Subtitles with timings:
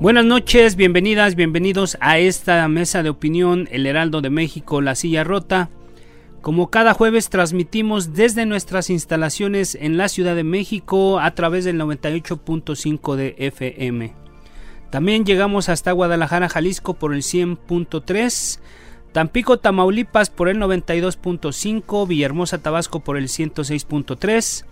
[0.00, 5.24] Buenas noches, bienvenidas, bienvenidos a esta mesa de opinión El Heraldo de México, La Silla
[5.24, 5.68] Rota.
[6.40, 11.78] Como cada jueves transmitimos desde nuestras instalaciones en la Ciudad de México a través del
[11.78, 14.14] 98.5 de FM.
[14.88, 18.58] También llegamos hasta Guadalajara, Jalisco por el 100.3,
[19.12, 24.64] Tampico, Tamaulipas por el 92.5, Villahermosa, Tabasco por el 106.3,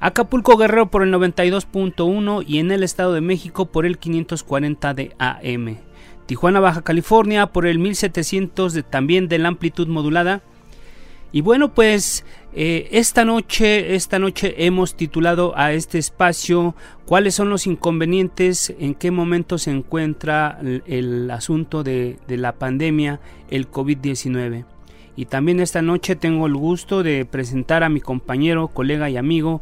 [0.00, 5.12] Acapulco Guerrero por el 92.1 y en el Estado de México por el 540 de
[5.18, 5.78] AM.
[6.26, 10.42] Tijuana, Baja California por el 1700 de, también de la amplitud modulada.
[11.32, 17.50] Y bueno, pues eh, esta noche, esta noche hemos titulado a este espacio cuáles son
[17.50, 23.18] los inconvenientes, en qué momento se encuentra el, asunto de, de la pandemia,
[23.50, 24.64] el COVID-19.
[25.16, 29.60] Y también esta noche tengo el gusto de presentar a mi compañero, colega y amigo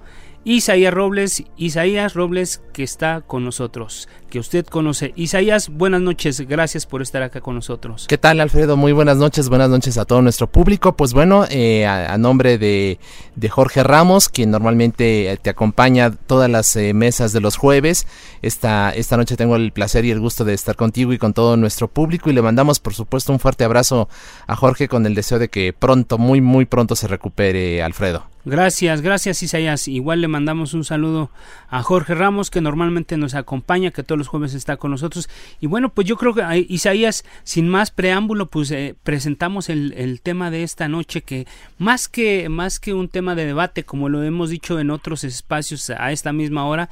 [0.48, 5.12] Isaías Robles, Isaías Robles que está con nosotros, que usted conoce.
[5.16, 8.06] Isaías, buenas noches, gracias por estar acá con nosotros.
[8.08, 8.76] ¿Qué tal Alfredo?
[8.76, 10.96] Muy buenas noches, buenas noches a todo nuestro público.
[10.96, 13.00] Pues bueno, eh, a, nombre de,
[13.34, 18.06] de, Jorge Ramos, quien normalmente te acompaña todas las eh, mesas de los jueves,
[18.40, 21.56] esta, esta noche tengo el placer y el gusto de estar contigo y con todo
[21.56, 24.08] nuestro público y le mandamos por supuesto un fuerte abrazo
[24.46, 28.35] a Jorge con el deseo de que pronto, muy muy pronto se recupere Alfredo.
[28.46, 29.88] Gracias, gracias Isaías.
[29.88, 31.32] Igual le mandamos un saludo
[31.68, 35.28] a Jorge Ramos que normalmente nos acompaña, que todos los jueves está con nosotros.
[35.60, 40.20] Y bueno, pues yo creo que Isaías, sin más preámbulo, pues eh, presentamos el, el,
[40.20, 41.48] tema de esta noche que
[41.78, 45.90] más que más que un tema de debate, como lo hemos dicho en otros espacios
[45.90, 46.88] a esta misma hora,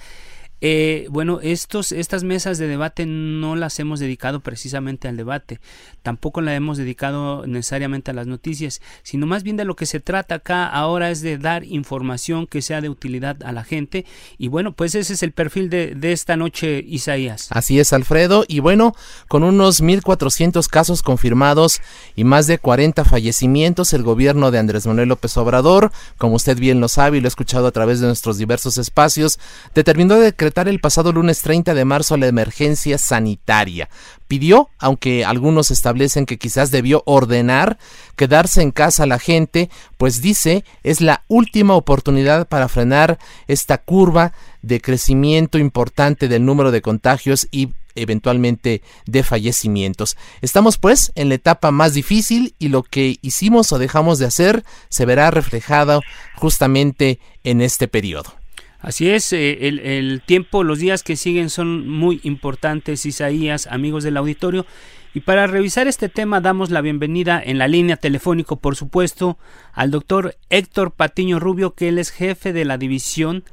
[0.67, 5.61] eh, bueno, estos, estas mesas de debate no las hemos dedicado precisamente al debate,
[6.03, 10.01] tampoco la hemos dedicado necesariamente a las noticias, sino más bien de lo que se
[10.01, 14.07] trata acá ahora es de dar información que sea de utilidad a la gente.
[14.39, 17.49] Y bueno, pues ese es el perfil de, de esta noche, Isaías.
[17.51, 18.47] Así es, Alfredo.
[18.49, 18.97] Y bueno,
[19.29, 21.83] con unos 1.400 casos confirmados
[22.17, 26.81] y más de 40 fallecimientos, el gobierno de Andrés Manuel López Obrador, como usted bien
[26.81, 29.39] lo sabe y lo ha escuchado a través de nuestros diversos espacios,
[29.75, 33.89] determinó decretar el pasado lunes 30 de marzo la emergencia sanitaria.
[34.29, 37.79] Pidió, aunque algunos establecen que quizás debió ordenar
[38.17, 44.33] quedarse en casa la gente, pues dice es la última oportunidad para frenar esta curva
[44.63, 50.17] de crecimiento importante del número de contagios y eventualmente de fallecimientos.
[50.41, 54.65] Estamos pues en la etapa más difícil y lo que hicimos o dejamos de hacer
[54.89, 56.03] se verá reflejado
[56.37, 58.44] justamente en este periodo.
[58.85, 64.05] Así es, eh, el, el, tiempo, los días que siguen son muy importantes, Isaías, amigos
[64.05, 64.67] del auditorio.
[65.15, 69.39] Y para revisar este tema damos la bienvenida en la línea telefónico, por supuesto,
[69.73, 73.45] al doctor Héctor Patiño Rubio, que él es jefe de la división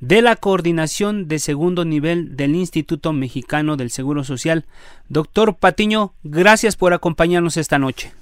[0.00, 4.66] de la coordinación de segundo nivel del Instituto Mexicano del Seguro Social.
[5.08, 8.12] Doctor Patiño, gracias por acompañarnos esta noche.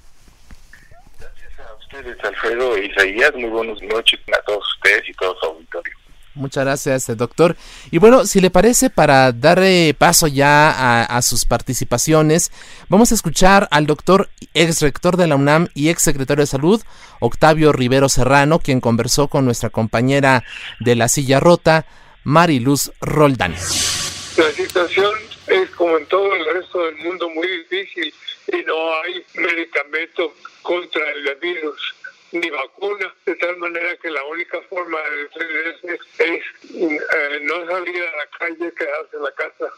[1.19, 3.33] Gracias a ustedes, Alfredo e Isaías.
[3.35, 6.02] Muy buenas noches a todos ustedes y todo su auditorio.
[6.35, 7.55] Muchas gracias, doctor.
[7.91, 9.61] Y bueno, si le parece, para dar
[9.97, 12.51] paso ya a, a, sus participaciones,
[12.89, 16.81] vamos a escuchar al doctor ex rector de la UNAM y ex secretario de Salud,
[17.19, 20.43] Octavio Rivero Serrano, quien conversó con nuestra compañera
[20.79, 21.85] de la silla rota,
[22.23, 23.51] Mariluz Roldán.
[23.51, 25.13] La situación
[25.47, 28.13] es como en todo el resto del mundo muy difícil
[28.47, 31.95] y no hay medicamento contra el virus
[32.33, 36.43] ni vacuna, de tal manera que la única forma de defenderse es
[36.73, 39.71] eh, no salir a la calle, quedarse en la casa.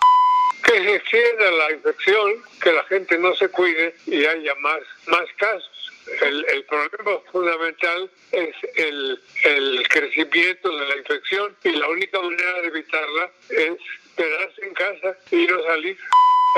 [0.64, 5.26] Que se extienda la infección, que la gente no se cuide y haya más, más
[5.38, 5.92] casos.
[6.22, 12.62] El, el, problema fundamental es el, el, crecimiento de la infección y la única manera
[12.62, 13.74] de evitarla es
[14.16, 15.98] quedarse en casa y no salir.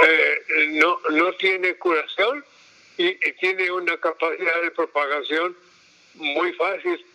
[0.05, 2.43] Eh, no, no tiene curación,
[2.97, 5.55] y, tiene una capacidad de propagación
[6.17, 7.05] muy fácil.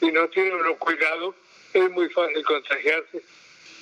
[0.00, 1.34] Si no tiene uno cuidado,
[1.72, 3.22] es muy fácil contagiarse.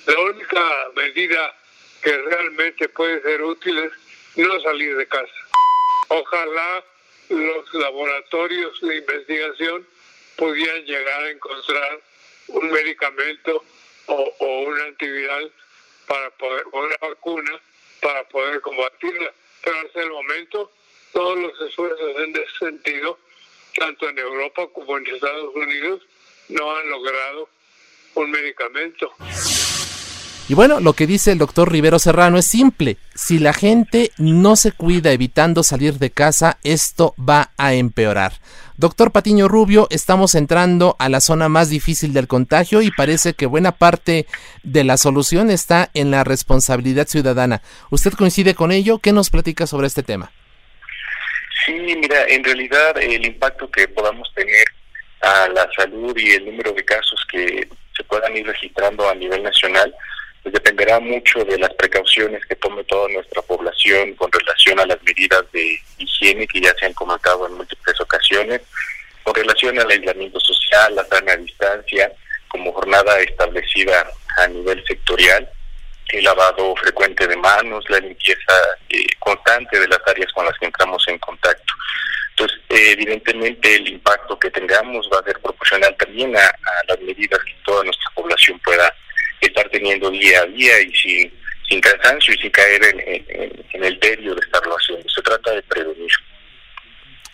[0.07, 1.55] La única medida
[2.01, 3.91] que realmente puede ser útil es
[4.37, 5.33] no salir de casa.
[6.09, 6.83] Ojalá
[7.29, 9.87] los laboratorios de investigación
[10.35, 11.99] pudieran llegar a encontrar
[12.47, 13.63] un medicamento
[14.07, 15.51] o, o un antiviral
[16.07, 17.59] para poder, o una vacuna
[18.01, 19.31] para poder combatirla.
[19.63, 20.71] Pero hasta el momento
[21.11, 23.17] todos los esfuerzos en ese sentido,
[23.77, 26.01] tanto en Europa como en Estados Unidos,
[26.49, 27.49] no han logrado
[28.15, 29.11] un medicamento.
[30.47, 32.97] Y bueno, lo que dice el doctor Rivero Serrano es simple.
[33.15, 38.33] Si la gente no se cuida evitando salir de casa, esto va a empeorar.
[38.77, 43.47] Doctor Patiño Rubio, estamos entrando a la zona más difícil del contagio y parece que
[43.47, 44.27] buena parte
[44.61, 47.63] de la solución está en la responsabilidad ciudadana.
[47.89, 48.99] ¿Usted coincide con ello?
[48.99, 50.31] ¿Qué nos platica sobre este tema?
[51.63, 54.65] Sí, mira, en realidad el impacto que podamos tener
[55.21, 59.41] a la salud y el número de casos que se puedan ir registrando a nivel
[59.43, 59.93] nacional
[60.45, 65.01] pues dependerá mucho de las precauciones que tome toda nuestra población con relación a las
[65.01, 68.61] medidas de higiene que ya se han comentado en múltiples ocasiones,
[69.23, 72.11] con relación al aislamiento social, la sana distancia,
[72.47, 74.07] como jornada establecida
[74.37, 75.49] a nivel sectorial,
[76.09, 78.53] el lavado frecuente de manos, la limpieza
[78.89, 81.73] eh, constante de las áreas con las que entramos en contacto.
[82.31, 86.51] Entonces, eh, evidentemente el impacto que tengamos va a ser proporcional también a,
[86.87, 88.93] las medidas que toda nuestra población pueda
[89.39, 91.33] estar teniendo día a día y sin,
[91.69, 95.07] sin cansancio y sin caer en, el tedio de estarlo haciendo.
[95.09, 96.11] Se trata de prevenir.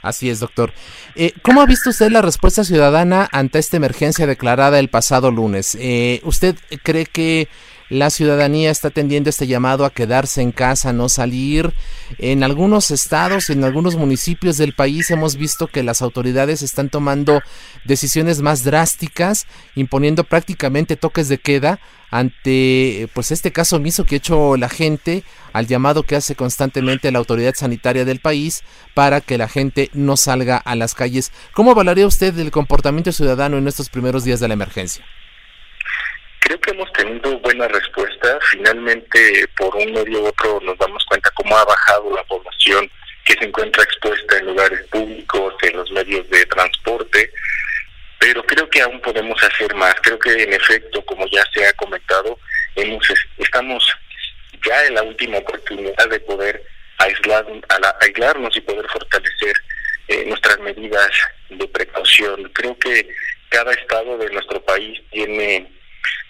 [0.01, 0.73] Así es, doctor.
[1.15, 5.77] Eh, ¿Cómo ha visto usted la respuesta ciudadana ante esta emergencia declarada el pasado lunes?
[5.79, 7.47] Eh, ¿Usted cree que
[7.91, 11.73] la ciudadanía está atendiendo este llamado a quedarse en casa, no salir.
[12.19, 17.41] En algunos estados, en algunos municipios del país hemos visto que las autoridades están tomando
[17.83, 19.45] decisiones más drásticas,
[19.75, 25.25] imponiendo prácticamente toques de queda ante pues este caso omiso que ha hecho la gente
[25.51, 28.63] al llamado que hace constantemente la autoridad sanitaria del país
[28.93, 31.33] para que la gente no salga a las calles.
[31.53, 35.03] ¿Cómo valoraría usted el comportamiento ciudadano en estos primeros días de la emergencia?
[36.41, 38.39] Creo que hemos tenido buena respuesta.
[38.49, 42.89] Finalmente, por un medio u otro, nos damos cuenta cómo ha bajado la población
[43.25, 47.31] que se encuentra expuesta en lugares públicos, en los medios de transporte.
[48.19, 49.95] Pero creo que aún podemos hacer más.
[50.01, 52.39] Creo que, en efecto, como ya se ha comentado,
[52.75, 53.83] hemos, estamos
[54.65, 56.63] ya en la última oportunidad de poder
[56.97, 57.45] aislar,
[58.01, 59.55] aislarnos y poder fortalecer
[60.07, 61.11] eh, nuestras medidas
[61.49, 62.49] de precaución.
[62.53, 63.07] Creo que
[63.49, 65.71] cada estado de nuestro país tiene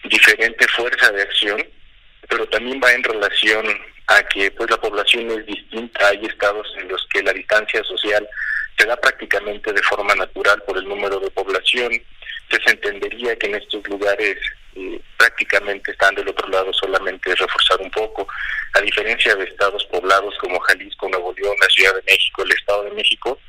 [0.03, 1.63] diferente fuerza de acción,
[2.27, 3.65] pero también va en relación
[4.07, 6.07] a que pues la población es distinta.
[6.07, 8.27] Hay estados en los que la distancia social
[8.77, 11.91] se da prácticamente de forma natural por el número de población.
[12.43, 14.37] Entonces entendería que en estos lugares
[14.75, 18.27] eh, prácticamente están del otro lado solamente reforzar un poco,
[18.73, 22.83] a diferencia de estados poblados como Jalisco, Nuevo León, la Ciudad de México, el Estado
[22.83, 23.39] de México,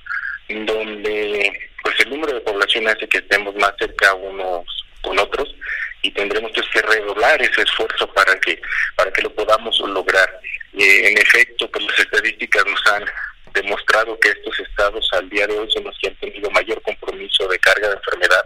[0.49, 4.67] donde pues el número de población hace que estemos más cerca unos
[5.01, 5.55] con otros
[6.03, 8.61] y tendremos que redoblar ese esfuerzo para que
[8.97, 10.41] para que lo podamos lograr.
[10.75, 13.05] Eh, en efecto, pues las estadísticas nos han
[13.53, 17.47] demostrado que estos estados al día de hoy son los que han tenido mayor compromiso
[17.49, 18.45] de carga de enfermedad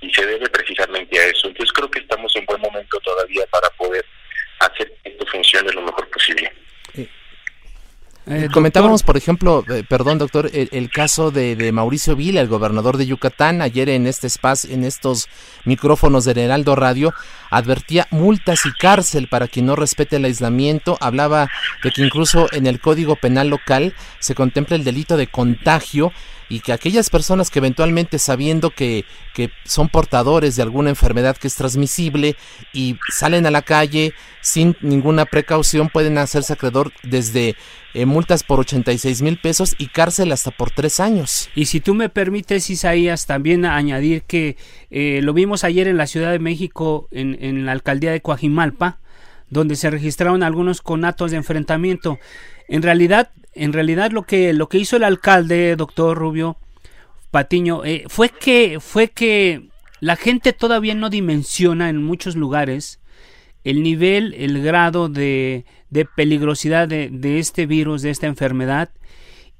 [0.00, 1.48] y se debe precisamente a eso.
[1.48, 4.04] Entonces creo que estamos en buen momento todavía para poder
[4.60, 6.52] hacer que esto funcione lo mejor posible.
[8.30, 12.98] Eh, comentábamos, por ejemplo, eh, perdón, doctor, el, caso de, de, Mauricio Vila, el gobernador
[12.98, 15.28] de Yucatán, ayer en este espacio, en estos
[15.64, 17.14] micrófonos de Heraldo Radio,
[17.50, 20.98] advertía multas y cárcel para quien no respete el aislamiento.
[21.00, 21.48] Hablaba
[21.82, 26.12] de que incluso en el Código Penal local se contempla el delito de contagio
[26.48, 29.04] y que aquellas personas que eventualmente sabiendo que,
[29.34, 32.36] que son portadores de alguna enfermedad que es transmisible
[32.72, 37.56] y salen a la calle sin ninguna precaución pueden hacerse acreedor desde
[37.98, 41.48] eh, multas por 86 mil pesos y cárcel hasta por tres años.
[41.56, 44.56] Y si tú me permites, Isaías, también añadir que
[44.90, 48.98] eh, lo vimos ayer en la Ciudad de México, en, en la alcaldía de Coajimalpa,
[49.50, 52.20] donde se registraron algunos conatos de enfrentamiento.
[52.68, 56.56] En realidad, en realidad lo que, lo que hizo el alcalde, doctor Rubio
[57.32, 63.00] Patiño, eh, fue que fue que la gente todavía no dimensiona en muchos lugares
[63.64, 68.90] el nivel, el grado de, de peligrosidad de, de, este virus, de esta enfermedad.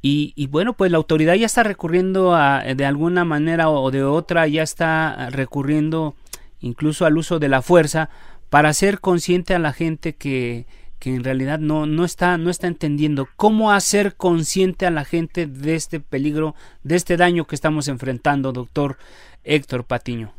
[0.00, 4.04] Y, y, bueno, pues la autoridad ya está recurriendo a, de alguna manera o de
[4.04, 6.14] otra, ya está recurriendo
[6.61, 8.11] incluso al uso de la fuerza
[8.49, 10.66] para hacer consciente a la gente que,
[10.99, 15.47] que en realidad no, no, está, no está entendiendo cómo hacer consciente a la gente
[15.47, 18.99] de este peligro, de este daño que estamos enfrentando, doctor
[19.44, 20.38] Héctor Patiño.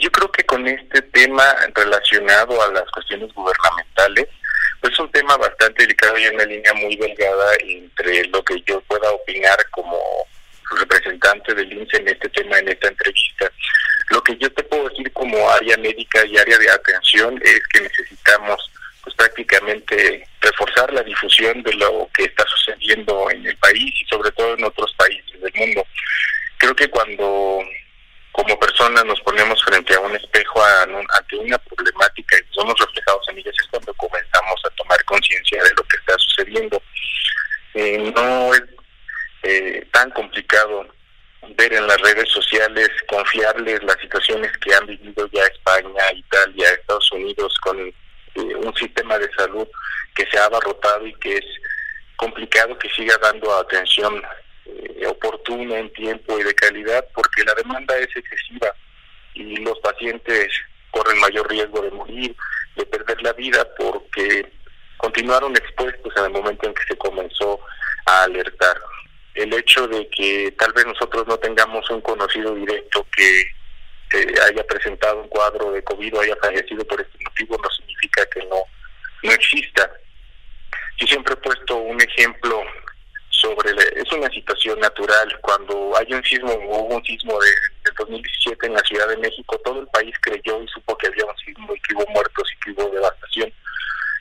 [0.00, 1.44] Yo creo que con este tema
[1.74, 4.26] relacionado a las cuestiones gubernamentales,
[4.80, 8.80] pues es un tema bastante delicado y una línea muy delgada entre lo que yo
[8.82, 9.98] pueda opinar como
[10.78, 13.52] representante del INSE en este tema, en esta entrevista.
[14.08, 17.80] Lo que yo te puedo decir como área médica y área de atención es que
[17.82, 18.70] necesitamos
[19.02, 24.30] pues prácticamente reforzar la difusión de lo que está sucediendo en el país y sobre
[24.32, 25.84] todo en otros países del mundo.
[26.58, 27.60] Creo que cuando
[28.32, 33.38] como personas nos ponemos frente a un espejo ante una problemática y somos reflejados en
[33.38, 36.82] ellas es cuando comenzamos a tomar conciencia de lo que está sucediendo.
[37.74, 38.62] Eh, no es
[39.42, 40.86] eh, tan complicado
[41.56, 47.10] ver en las redes sociales confiarles las situaciones que han vivido ya España, Italia, Estados
[47.12, 47.92] Unidos con eh,
[48.34, 49.66] un sistema de salud
[50.14, 51.44] que se ha abarrotado y que es
[52.16, 54.22] complicado que siga dando atención
[54.66, 58.74] eh, oportuna en tiempo y de calidad porque la demanda es excesiva
[59.34, 60.48] y los pacientes
[60.90, 62.36] corren mayor riesgo de morir,
[62.76, 64.46] de perder la vida porque
[64.98, 67.60] continuaron expuestos en el momento en que se comenzó
[68.06, 68.76] a alertar
[69.34, 73.50] el hecho de que tal vez nosotros no tengamos un conocido directo que
[74.46, 78.40] haya presentado un cuadro de COVID o haya fallecido por este motivo no significa que
[78.44, 78.62] no,
[79.22, 79.90] no exista.
[80.98, 82.62] Yo siempre he puesto un ejemplo
[83.42, 87.50] sobre, es una situación natural, cuando hay un sismo, hubo un sismo de,
[87.98, 91.36] 2017 en la Ciudad de México, todo el país creyó y supo que había un
[91.36, 93.52] sismo y que hubo muertos y que hubo devastación.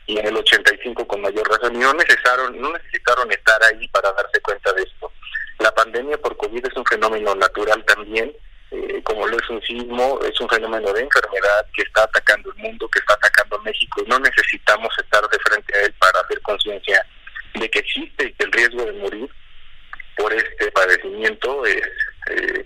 [0.08, 4.12] Y en el 85 con mayor razón y no necesitaron no necesitaron estar ahí para
[4.12, 5.12] darse cuenta de esto.
[5.60, 8.34] La pandemia por covid es un fenómeno natural también
[8.72, 12.58] eh, como lo es un sismo es un fenómeno de enfermedad que está atacando el
[12.64, 16.20] mundo que está atacando a México y no necesitamos estar de frente a él para
[16.22, 17.06] hacer conciencia
[17.54, 18.94] de que existe el riesgo de
[20.82, 21.88] padecimiento es
[22.28, 22.66] eh,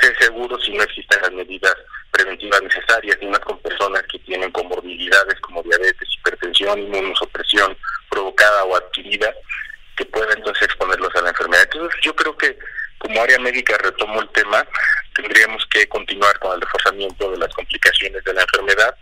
[0.00, 1.74] ser seguro si no existen las medidas
[2.10, 7.76] preventivas necesarias, y más con personas que tienen comorbilidades como diabetes, hipertensión, inmunosupresión
[8.10, 9.32] provocada o adquirida,
[9.96, 11.68] que pueden entonces exponerlos a la enfermedad.
[11.72, 12.58] Entonces yo creo que
[12.98, 14.66] como área médica retomo el tema,
[15.14, 18.96] tendríamos que continuar con el reforzamiento de las complicaciones de la enfermedad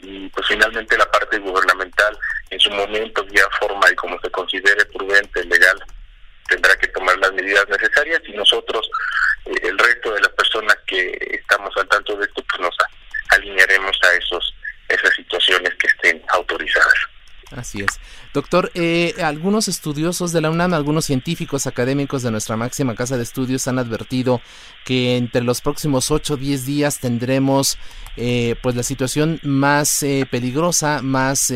[0.00, 2.18] y pues finalmente la parte gubernamental
[2.50, 5.82] en su momento, vía forma y como se considere prudente, legal,
[6.48, 8.88] tendrá que tomar las medidas necesarias y nosotros,
[9.46, 12.76] eh, el resto de las personas que estamos al tanto de esto, pues nos
[13.30, 14.54] alinearemos a esos
[14.88, 16.94] esas situaciones que estén autorizadas.
[17.50, 18.00] Así es.
[18.32, 23.22] Doctor, eh, algunos estudiosos de la UNAM, algunos científicos académicos de nuestra máxima casa de
[23.22, 24.40] estudios han advertido
[24.84, 27.78] que entre los próximos 8 o 10 días tendremos
[28.16, 31.52] eh, pues la situación más eh, peligrosa, más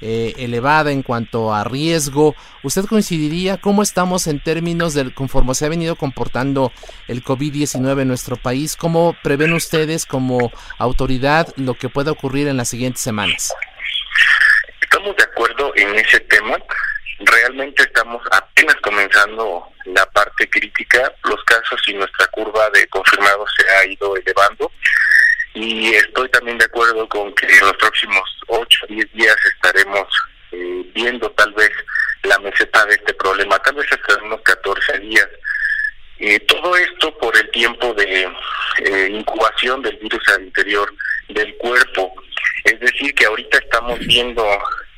[0.00, 2.34] eh, elevada en cuanto a riesgo.
[2.62, 6.72] ¿Usted coincidiría cómo estamos en términos del conforme se ha venido comportando
[7.08, 8.76] el COVID-19 en nuestro país?
[8.76, 13.54] ¿Cómo prevén ustedes como autoridad lo que pueda ocurrir en las siguientes semanas?
[14.80, 16.56] Estamos de acuerdo en ese tema.
[17.20, 21.12] Realmente estamos apenas comenzando la parte crítica.
[21.24, 24.70] Los casos y nuestra curva de confirmados se ha ido elevando
[25.60, 30.06] y estoy también de acuerdo con que en los próximos 8 o 10 días estaremos
[30.52, 31.70] eh, viendo tal vez
[32.22, 35.28] la meseta de este problema, tal vez hasta unos 14 días.
[36.18, 38.28] y todo esto por el tiempo de
[38.84, 40.94] eh, incubación del virus al interior
[41.28, 42.14] del cuerpo.
[42.64, 44.44] Es decir, que ahorita estamos viendo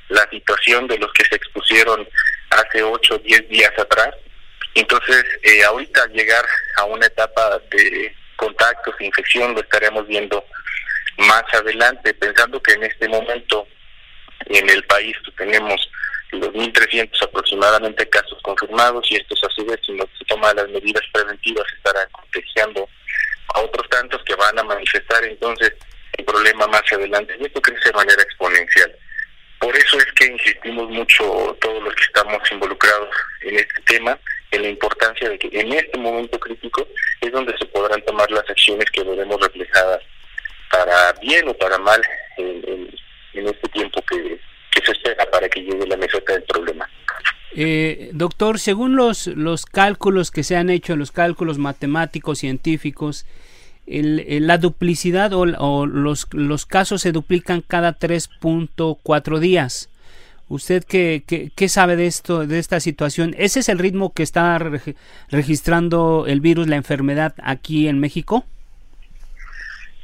[0.09, 2.09] la situación de los que se expusieron
[2.51, 4.15] hace 8 o 10 días atrás.
[4.75, 6.45] Entonces, eh, ahorita llegar
[6.77, 10.45] a una etapa de contactos, infección, lo estaremos viendo
[11.19, 13.69] más adelante, pensando que en este momento
[14.47, 15.89] en el país tenemos
[16.33, 20.69] los 1.300 aproximadamente casos confirmados y estos a su vez, si no se toman las
[20.71, 22.89] medidas preventivas, estarán contagiando
[23.55, 25.73] a otros tantos que van a manifestar entonces
[26.19, 28.97] el problema más adelante y esto crece de manera exponencial.
[29.61, 34.19] Por eso es que insistimos mucho todos los que estamos involucrados en este tema,
[34.53, 36.87] en la importancia de que en este momento crítico
[37.21, 40.01] es donde se podrán tomar las acciones que veremos reflejadas
[40.71, 42.01] para bien o para mal
[42.37, 42.89] en,
[43.35, 44.39] este tiempo que,
[44.85, 46.89] se espera para que llegue la meseta del problema.
[47.55, 53.27] Eh, doctor, según los, los cálculos que se han hecho, los cálculos matemáticos, científicos,
[53.87, 55.47] el, la duplicidad o,
[55.87, 59.89] los, los, casos se duplican cada 3.4 días.
[60.53, 61.23] ¿Usted qué,
[61.57, 63.35] qué, sabe de esto, de esta situación?
[63.39, 64.59] ¿Ese es el ritmo que está
[65.31, 68.45] registrando el virus, la enfermedad aquí en México?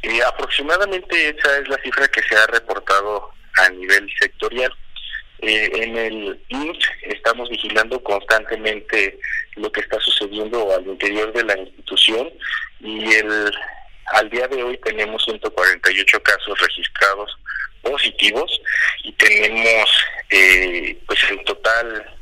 [0.02, 4.72] Eh, aproximadamente esa es la cifra que se ha reportado a nivel sectorial.
[5.40, 9.18] Eh, en el INS estamos vigilando constantemente
[9.56, 12.30] lo que está sucediendo al interior de la institución
[12.80, 13.52] y el
[14.14, 17.38] al día de hoy tenemos 148 casos registrados
[17.82, 18.60] positivos
[19.04, 19.90] y tenemos
[20.30, 22.16] eh, pues el total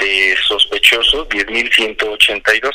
[0.00, 2.70] de sospechosos 10.182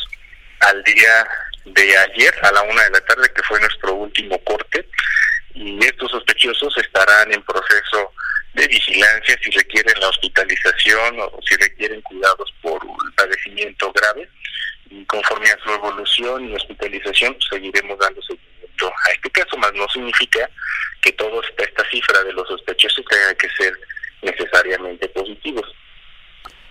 [0.61, 1.27] al día
[1.65, 4.87] de ayer a la una de la tarde que fue nuestro último corte.
[5.53, 8.13] Y estos sospechosos estarán en proceso
[8.53, 14.29] de vigilancia si requieren la hospitalización o si requieren cuidados por un padecimiento grave.
[14.89, 18.50] Y conforme a su evolución y hospitalización pues, seguiremos dando seguimiento
[18.87, 20.49] a este caso, más no significa
[21.01, 23.73] que toda esta cifra de los sospechosos tenga que ser
[24.21, 25.65] necesariamente positivos.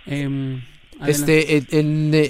[0.07, 0.63] Em,
[1.07, 1.63] este,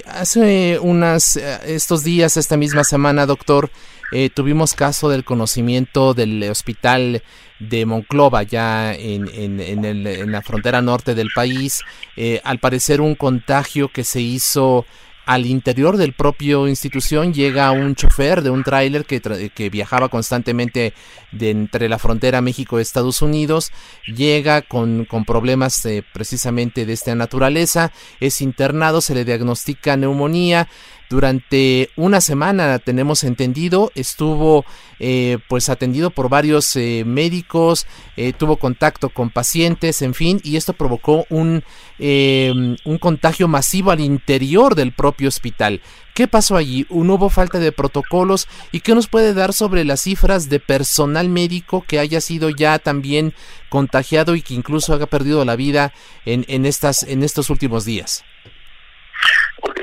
[0.07, 3.69] hace unas, eh, estos días, esta misma semana, doctor,
[4.11, 7.23] eh, tuvimos caso del conocimiento del hospital
[7.59, 11.81] de Monclova, ya en, en, la frontera norte del país.
[12.17, 14.85] Eh, al parecer un contagio que se hizo
[15.31, 20.93] al interior del propio institución llega un chofer de un tráiler que, viajaba constantemente
[21.31, 23.71] de entre la frontera México-Estados Unidos,
[24.07, 30.67] llega con, con problemas precisamente de esta naturaleza, es internado, se le diagnostica neumonía,
[31.11, 34.63] durante una semana, tenemos entendido, estuvo
[34.97, 40.55] eh, pues atendido por varios eh, médicos, eh, tuvo contacto con pacientes, en fin, y
[40.55, 41.65] esto provocó un,
[41.99, 45.81] em, un contagio masivo al interior del propio hospital.
[46.13, 46.87] ¿Qué pasó allí?
[46.89, 48.47] ¿No hubo falta de protocolos?
[48.71, 52.79] ¿Y qué nos puede dar sobre las cifras de personal médico que haya sido ya
[52.79, 53.33] también
[53.67, 55.93] contagiado y que incluso haya perdido la vida
[56.25, 58.23] en, en, estas, en estos últimos días?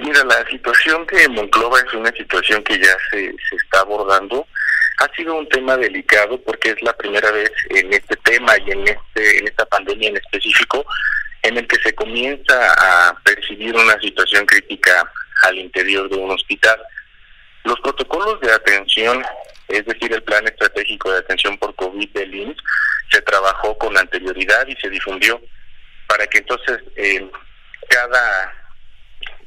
[0.09, 4.47] Mira, la situación de Monclova es una situación que ya se, se está abordando.
[5.01, 8.89] Ha sido un tema delicado porque es la primera vez en este tema y en
[8.89, 10.83] este en esta pandemia en específico
[11.43, 15.13] en el que se comienza a percibir una situación crítica
[15.43, 16.81] al interior de un hospital.
[17.65, 19.23] Los protocolos de atención,
[19.69, 22.57] es decir, el plan estratégico de atención por COVID del INS,
[23.11, 25.39] se trabajó con anterioridad y se difundió
[26.07, 27.31] para que entonces eh,
[27.91, 28.58] cada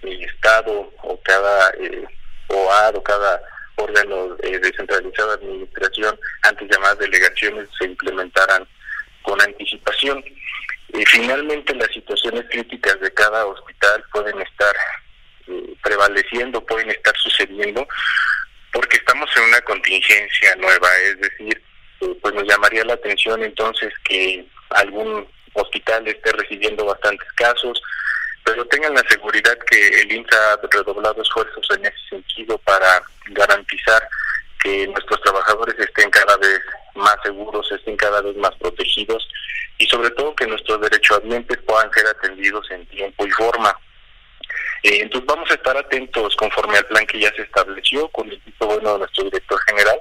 [0.04, 2.06] el Estado o cada eh,
[2.48, 3.42] OAD o cada
[3.76, 8.68] órgano eh, descentralizado de administración, antes llamadas delegaciones, se implementaran
[9.24, 10.24] con anticipación.
[10.94, 14.76] Y finalmente las situaciones críticas de cada hospital pueden estar
[15.48, 17.88] eh, prevaleciendo, pueden estar sucediendo,
[18.72, 21.62] porque estamos en una contingencia nueva, es decir,
[22.02, 27.82] eh, pues nos llamaría la atención entonces que algún hospital esté recibiendo bastantes casos,
[28.43, 34.08] pero tengan la seguridad que el INSA ha redoblado esfuerzos en ese sentido para garantizar
[34.62, 36.60] que nuestros trabajadores estén cada vez
[36.95, 39.27] más seguros, estén cada vez más protegidos
[39.77, 43.75] y sobre todo que nuestros derechohabientes puedan ser atendidos en tiempo y forma.
[44.84, 48.34] Eh, entonces vamos a estar atentos conforme al plan que ya se estableció con el
[48.34, 49.99] equipo bueno de nuestro director general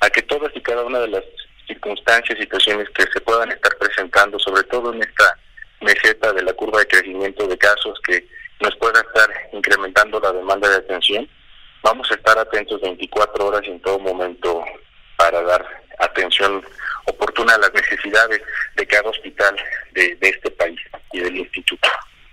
[0.00, 1.24] a que todas y cada una de las
[1.66, 5.38] circunstancias, situaciones que se puedan estar presentando, sobre todo en esta
[5.82, 8.26] meseta de la curva de crecimiento de casos que
[8.60, 11.28] nos pueda estar incrementando la demanda de atención.
[11.82, 14.64] Vamos a estar atentos 24 horas en todo momento
[15.16, 15.66] para dar
[15.98, 16.62] atención
[17.06, 18.40] oportuna a las necesidades
[18.76, 19.56] de cada hospital
[19.92, 20.78] de, este país
[21.12, 21.88] y del instituto.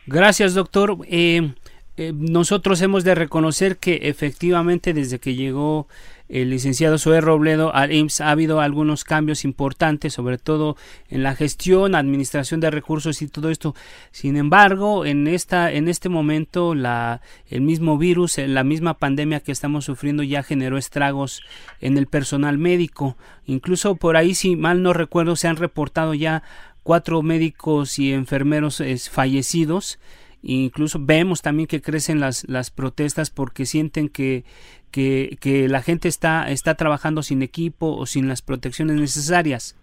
[0.06, 0.98] Gracias, doctor.
[1.10, 1.52] Eh,
[1.98, 5.88] eh, nosotros hemos de reconocer que efectivamente desde que llegó
[6.30, 10.78] el licenciado Zoé Robledo al IMSS ha habido algunos cambios importantes, sobre todo
[11.10, 13.76] en la gestión, administración de recursos y todo esto.
[14.12, 19.40] Sin embargo, en esta, en este momento, la, el mismo virus, eh, la misma pandemia
[19.40, 21.42] que estamos sufriendo ya generó estragos
[21.82, 23.18] en el personal médico.
[23.48, 26.44] Incluso por ahí, si mal no recuerdo, se han reportado ya
[26.84, 30.00] cuatro médicos y enfermeros fallecidos
[30.42, 34.46] incluso vemos también que crecen las, las protestas porque sienten que,
[34.92, 39.76] que, que, la gente está, está trabajando sin equipo o sin las protecciones necesarias.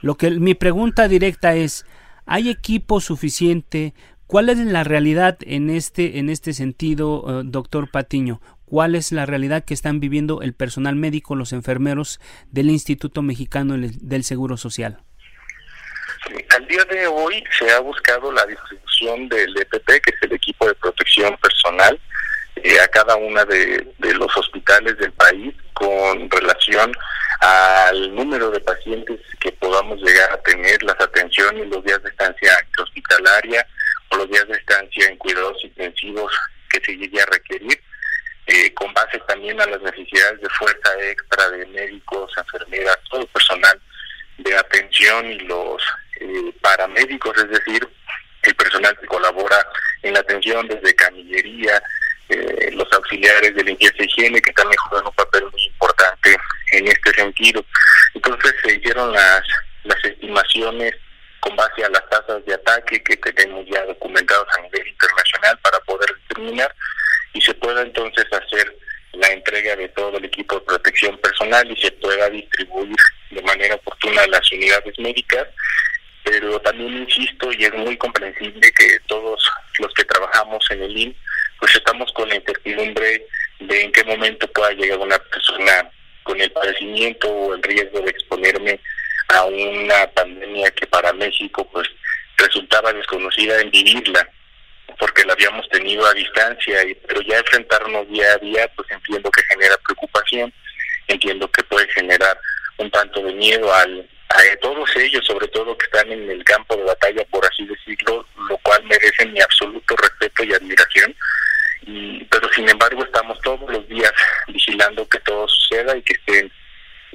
[0.00, 1.86] Lo que mi pregunta directa es,
[2.26, 3.94] ¿hay equipo suficiente?
[4.26, 8.40] ¿Cuál es la realidad en este, en este sentido, eh, doctor Patiño?
[8.64, 13.76] ¿Cuál es la realidad que están viviendo el personal médico, los enfermeros del Instituto Mexicano
[13.76, 15.02] del Seguro Social?
[16.56, 20.66] Al día de hoy se ha buscado la distribución del EPP, que es el equipo
[20.66, 22.00] de protección personal,
[22.56, 26.92] eh, a cada una de, los hospitales del país con relación
[27.40, 32.52] al número de pacientes que podamos llegar a tener, las atenciones, los días de estancia
[32.78, 33.66] hospitalaria
[34.10, 36.32] o los días de estancia en cuidados intensivos
[36.70, 37.82] que se llegue a requerir,
[38.46, 43.28] eh, con base también a las necesidades de fuerza extra de médicos, enfermeras, todo el
[43.28, 43.80] personal
[44.38, 45.82] de atención y los
[46.20, 47.88] de paramédicos, es decir,
[48.90, 49.66] que colabora
[50.02, 51.82] en la atención desde camillería,
[52.28, 56.36] eh, los auxiliares de limpieza y higiene que también juegan un papel muy importante
[56.72, 57.64] en este sentido.
[58.14, 59.42] Entonces se hicieron las,
[59.84, 60.94] las estimaciones
[61.40, 65.78] con base a las tasas de ataque que tenemos ya documentados a nivel internacional para
[65.80, 66.74] poder determinar
[67.32, 68.76] y se pueda entonces hacer
[69.12, 72.96] la entrega de todo el equipo de protección personal y se pueda distribuir
[73.30, 75.48] de manera oportuna a las unidades médicas
[76.24, 79.42] pero también insisto y es muy comprensible que todos
[79.78, 81.16] los que trabajamos en el IN
[81.58, 83.26] pues estamos con la incertidumbre
[83.60, 85.90] de en qué momento pueda llegar una persona
[86.22, 88.80] con el padecimiento o el riesgo de exponerme
[89.28, 91.88] a una pandemia que para México pues
[92.36, 94.28] resultaba desconocida en vivirla
[94.98, 99.30] porque la habíamos tenido a distancia y pero ya enfrentarnos día a día pues entiendo
[99.30, 100.52] que genera preocupación
[101.08, 102.38] entiendo que puede generar
[102.78, 106.76] un tanto de miedo al a todos ellos, sobre todo que están en el campo
[106.76, 111.14] de batalla, por así decirlo, lo cual merece mi absoluto respeto y admiración.
[111.84, 114.12] Y, pero sin embargo estamos todos los días
[114.46, 116.52] vigilando que todo suceda y que estén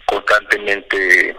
[0.05, 1.35] constantemente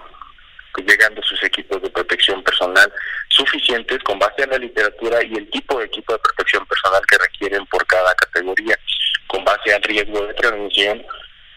[0.72, 2.90] pues, llegando sus equipos de protección personal
[3.28, 7.18] suficientes con base a la literatura y el tipo de equipo de protección personal que
[7.18, 8.78] requieren por cada categoría,
[9.26, 11.04] con base al riesgo de prevención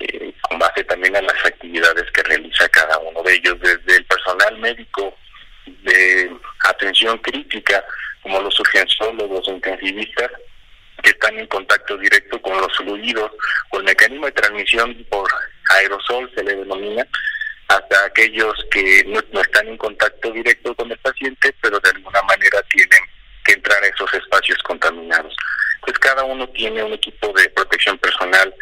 [0.02, 4.06] eh, con base también a las actividades que realiza cada uno de ellos, desde el
[4.06, 5.18] personal médico
[5.66, 6.32] de
[6.68, 7.84] atención crítica,
[8.22, 10.32] como los urgenciólogos intensivistas,
[11.02, 13.32] que están en contacto directo con los fluidos,
[13.72, 15.30] o el mecanismo de transmisión por
[15.76, 17.06] aerosol se le denomina,
[17.68, 22.62] hasta aquellos que no, están en contacto directo con el paciente, pero de alguna manera
[22.64, 23.04] tienen
[23.46, 25.34] que entrar a esos espacios contaminados.
[25.82, 28.54] Pues cada uno tiene un equipo de protección personal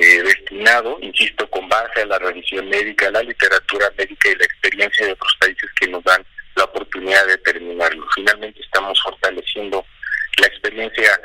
[0.00, 5.06] eh, destinado, insisto, con base a la revisión médica, la literatura médica y la experiencia
[5.06, 6.24] de otros países que nos dan
[6.56, 8.06] la oportunidad de terminarlo.
[8.14, 9.84] Finalmente estamos fortaleciendo
[10.38, 11.20] la experiencia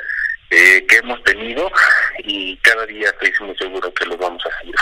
[0.50, 1.70] eh, que hemos tenido
[2.18, 4.74] y cada día estoy muy seguro que lo vamos a seguir.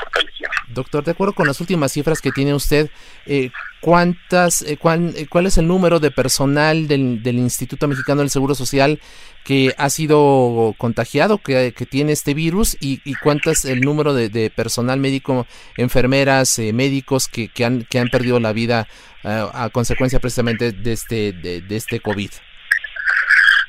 [0.74, 2.90] Doctor, de acuerdo con las últimas cifras que tiene usted,
[3.26, 8.30] eh, ¿cuántas, eh, cuán, ¿cuál es el número de personal del, del Instituto Mexicano del
[8.30, 9.00] Seguro Social
[9.44, 13.02] que ha sido contagiado, que, tiene este virus y,
[13.44, 18.54] es el número de, personal médico, enfermeras, eh, médicos que, han, que han perdido la
[18.54, 18.88] vida
[19.22, 22.30] eh, a consecuencia precisamente de este, de, este COVID.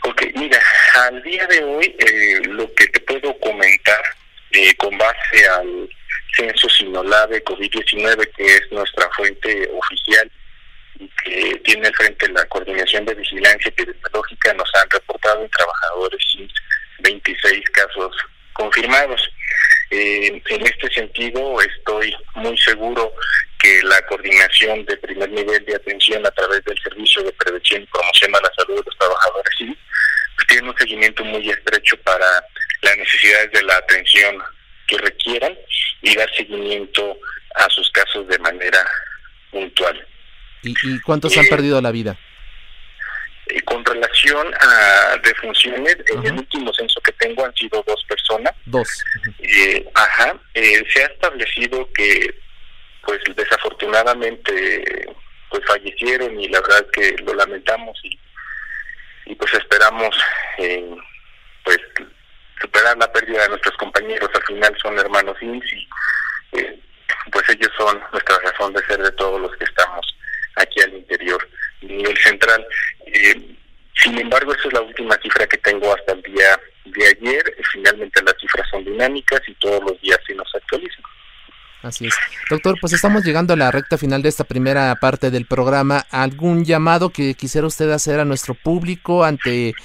[0.05, 0.59] Ok, mira,
[1.07, 4.01] al día de hoy eh, lo que te puedo comentar
[4.77, 5.89] con base al
[6.35, 10.31] censo Sinolave COVID-19, que es nuestra fuente oficial,
[11.23, 16.23] que tiene al frente la Coordinación de Vigilancia Epidemiológica, nos han reportado en trabajadores
[16.99, 18.15] 26 casos
[18.53, 19.29] confirmados.
[19.91, 23.13] Eh, en este sentido, estoy muy seguro
[23.59, 27.85] que la coordinación de primer nivel de atención a través del Servicio de Prevención y
[27.87, 32.25] Promoción a la Salud de los Trabajadores pues, tiene un seguimiento muy estrecho para
[32.81, 34.43] las necesidades de la atención
[34.87, 35.57] que requieran
[36.01, 37.17] y dar seguimiento
[37.55, 38.79] a sus casos de manera
[39.51, 40.07] puntual.
[40.63, 42.17] ¿Y, cuántos han perdido la vida?
[43.47, 48.53] Eh, con relación a defunciones, en el último censo que tengo han sido dos personas.
[48.65, 48.87] Dos.
[49.39, 50.39] Eh, ajá.
[50.53, 52.33] Eh, se ha establecido que,
[53.03, 55.07] pues desafortunadamente,
[55.49, 58.19] pues fallecieron y la verdad que lo lamentamos y,
[59.27, 60.15] y pues esperamos,
[61.63, 61.79] pues
[62.59, 64.29] superar la pérdida de nuestros compañeros.
[64.33, 65.87] Al final son hermanos INS y
[67.31, 70.05] pues ellos son nuestra razón de ser de todos los que estamos
[70.55, 71.47] aquí al interior
[71.81, 72.65] nivel central.
[73.07, 73.55] Eh,
[74.01, 77.57] sin embargo, esa es la última cifra que tengo hasta el día de ayer.
[77.71, 81.03] Finalmente las cifras son dinámicas y todos los días se nos actualizan.
[81.81, 82.15] Así es.
[82.49, 86.03] Doctor, pues estamos llegando a la recta final de esta primera parte del programa.
[86.09, 89.75] ¿Algún llamado que quisiera usted hacer a nuestro público ante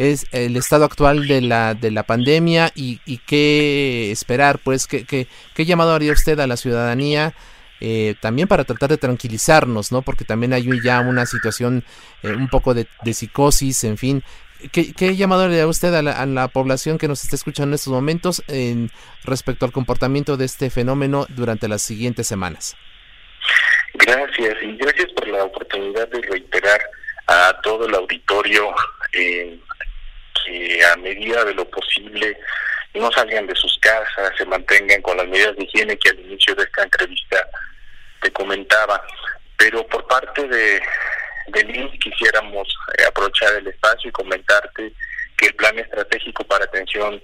[0.00, 4.58] es el estado actual de la, de la pandemia y, y qué esperar?
[4.58, 7.34] Pues, ¿qué, qué, qué llamado haría usted a la ciudadanía?
[7.80, 10.00] Eh, también para tratar de tranquilizarnos, ¿no?
[10.00, 11.84] Porque también hay ya una situación
[12.22, 14.24] eh, un poco de, psicosis, en fin.
[14.72, 18.42] ¿Qué, llamado le da usted a la, población que nos está escuchando en estos momentos
[18.48, 18.90] en,
[19.24, 22.74] respecto al comportamiento de este fenómeno durante las siguientes semanas?
[23.94, 26.80] Gracias y gracias por la oportunidad de reiterar
[27.26, 28.70] a todo el auditorio
[29.12, 29.58] eh,
[30.44, 32.36] que a medida de lo posible
[32.94, 36.54] no salgan de sus casas, se mantengan con las medidas de higiene que al inicio
[36.54, 37.48] de esta entrevista
[38.20, 39.02] te comentaba.
[39.56, 40.80] Pero por parte de
[41.54, 44.92] INS quisiéramos eh, aprovechar el espacio y comentarte
[45.36, 47.20] que el plan estratégico para atención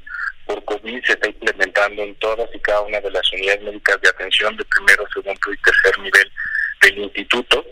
[0.47, 4.09] por COVID se está implementando en todas y cada una de las unidades médicas de
[4.09, 6.33] atención de primero, segundo y tercer nivel
[6.83, 7.65] del instituto.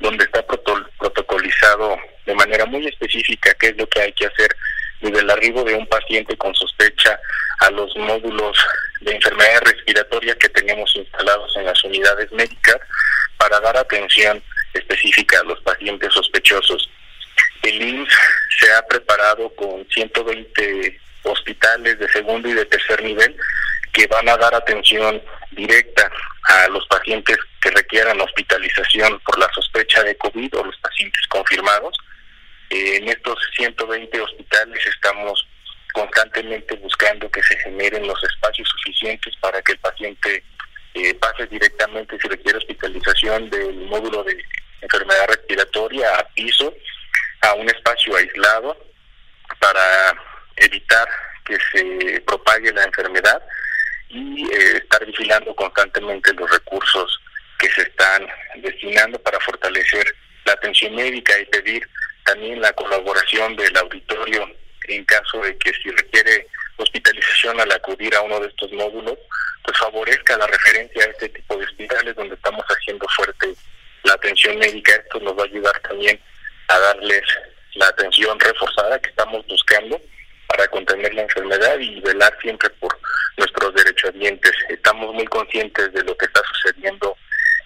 [0.00, 4.54] Donde está protocolizado de manera muy específica qué es lo que hay que hacer
[5.00, 7.18] desde el arribo de un paciente con sospecha
[7.60, 8.56] a los módulos
[9.00, 12.76] de enfermedad respiratoria que tenemos instalados en las unidades médicas
[13.36, 14.42] para dar atención
[14.74, 16.88] específica a los pacientes sospechosos.
[17.62, 18.18] El IMSS
[18.60, 23.36] se ha preparado con 120 hospitales de segundo y de tercer nivel
[23.92, 25.22] que van a dar atención
[25.54, 26.10] directa
[26.44, 31.96] a los pacientes que requieran hospitalización por la sospecha de COVID o los pacientes confirmados.
[32.70, 35.46] en estos 120 hospitales estamos
[35.92, 40.42] constantemente buscando que se generen los espacios suficientes para que el paciente
[40.94, 44.36] eh, pase directamente, si requiere hospitalización, del módulo de
[44.80, 46.74] enfermedad respiratoria a piso,
[47.42, 48.76] a un espacio aislado
[49.58, 50.14] para
[50.56, 51.08] evitar
[51.44, 53.42] que se propague la enfermedad
[54.12, 57.18] y eh, estar vigilando constantemente los recursos
[57.58, 60.06] que se están destinando para fortalecer
[60.44, 61.88] la atención médica y pedir
[62.24, 64.48] también la colaboración del auditorio
[64.88, 66.46] en caso de que si requiere
[66.76, 69.16] hospitalización al acudir a uno de estos módulos,
[69.64, 73.54] pues favorezca la referencia a este tipo de hospitales donde estamos haciendo fuerte
[74.02, 74.92] la atención médica.
[74.92, 76.20] Esto nos va a ayudar también
[76.68, 77.22] a darles
[77.74, 80.00] la atención reforzada que estamos buscando
[80.52, 82.98] para contener la enfermedad y velar siempre por
[83.38, 84.52] nuestros derechohabientes.
[84.68, 87.16] Estamos muy conscientes de lo que está sucediendo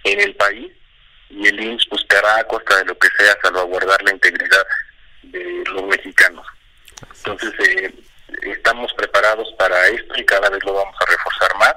[0.04, 0.70] en el país
[1.28, 4.66] y el INS buscará a costa de lo que sea salvaguardar la integridad
[5.24, 6.46] de los mexicanos.
[7.24, 7.94] Entonces, eh,
[8.42, 11.74] estamos preparados para esto y cada vez lo vamos a reforzar más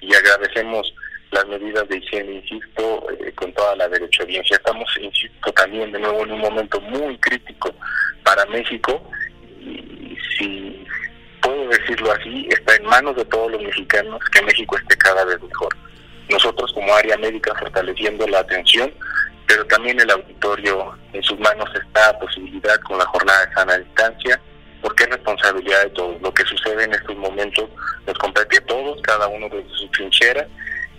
[0.00, 0.94] y agradecemos
[1.32, 4.56] las medidas de higiene, insisto, eh, con toda la derechohabiencia.
[4.56, 7.72] Estamos, insisto, también de nuevo en un momento muy crítico
[8.24, 9.10] para México
[10.38, 10.86] si
[11.40, 15.40] puedo decirlo así, está en manos de todos los mexicanos que México esté cada vez
[15.42, 15.74] mejor.
[16.28, 18.92] Nosotros como área médica fortaleciendo la atención,
[19.46, 24.40] pero también el auditorio en sus manos está posibilidad con la jornada de sana distancia,
[24.80, 26.22] porque es responsabilidad de todos.
[26.22, 27.68] Lo que sucede en estos momentos
[28.06, 30.46] nos compete a todos, cada uno de su trinchera,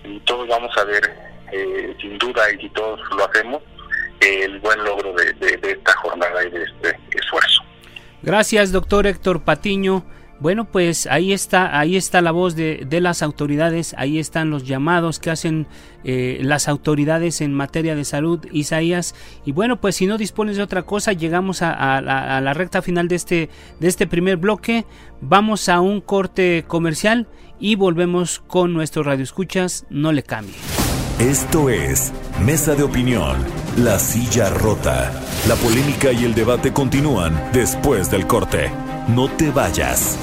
[0.04, 1.10] y todos vamos a ver,
[1.54, 3.62] eh, sin duda, y si todos lo hacemos,
[4.20, 7.61] el buen logro de esta jornada y de este esfuerzo.
[8.24, 10.04] Gracias, doctor Héctor Patiño.
[10.42, 14.64] Bueno, pues ahí está, ahí está la voz de, de las autoridades, ahí están los
[14.66, 15.68] llamados que hacen
[16.04, 19.14] eh, las autoridades en materia de salud, Isaías.
[19.46, 23.16] Y bueno, pues si no dispones de otra cosa, llegamos a, la recta final de
[23.16, 24.86] este, de este primer bloque.
[25.22, 27.28] Vamos a un corte comercial
[27.60, 29.86] y volvemos con nuestros radioescuchas.
[29.92, 30.56] No le cambie.
[31.20, 32.12] Esto es
[32.44, 33.38] Mesa de Opinión,
[33.78, 35.12] La Silla Rota.
[35.48, 38.72] La polémica y el debate continúan después del corte.
[39.08, 40.18] No te vayas.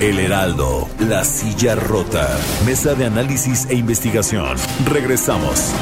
[0.00, 2.26] El Heraldo, La Silla Rota,
[2.64, 4.56] Mesa de Análisis e Investigación.
[4.86, 5.74] Regresamos.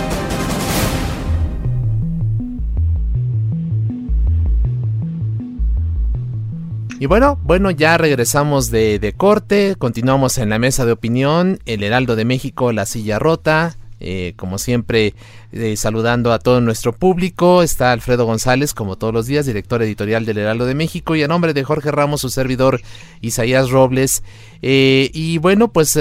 [7.00, 11.84] Y bueno, bueno, ya regresamos de, de, corte, continuamos en la mesa de opinión, el
[11.84, 15.14] Heraldo de México, la silla rota, eh, como siempre,
[15.52, 17.62] eh, saludando a todo nuestro público.
[17.62, 21.16] Está Alfredo González, como todos los días, director editorial del Heraldo de México.
[21.16, 22.80] Y a nombre de Jorge Ramos, su servidor
[23.20, 24.22] Isaías Robles.
[24.60, 25.96] Eh, y bueno, pues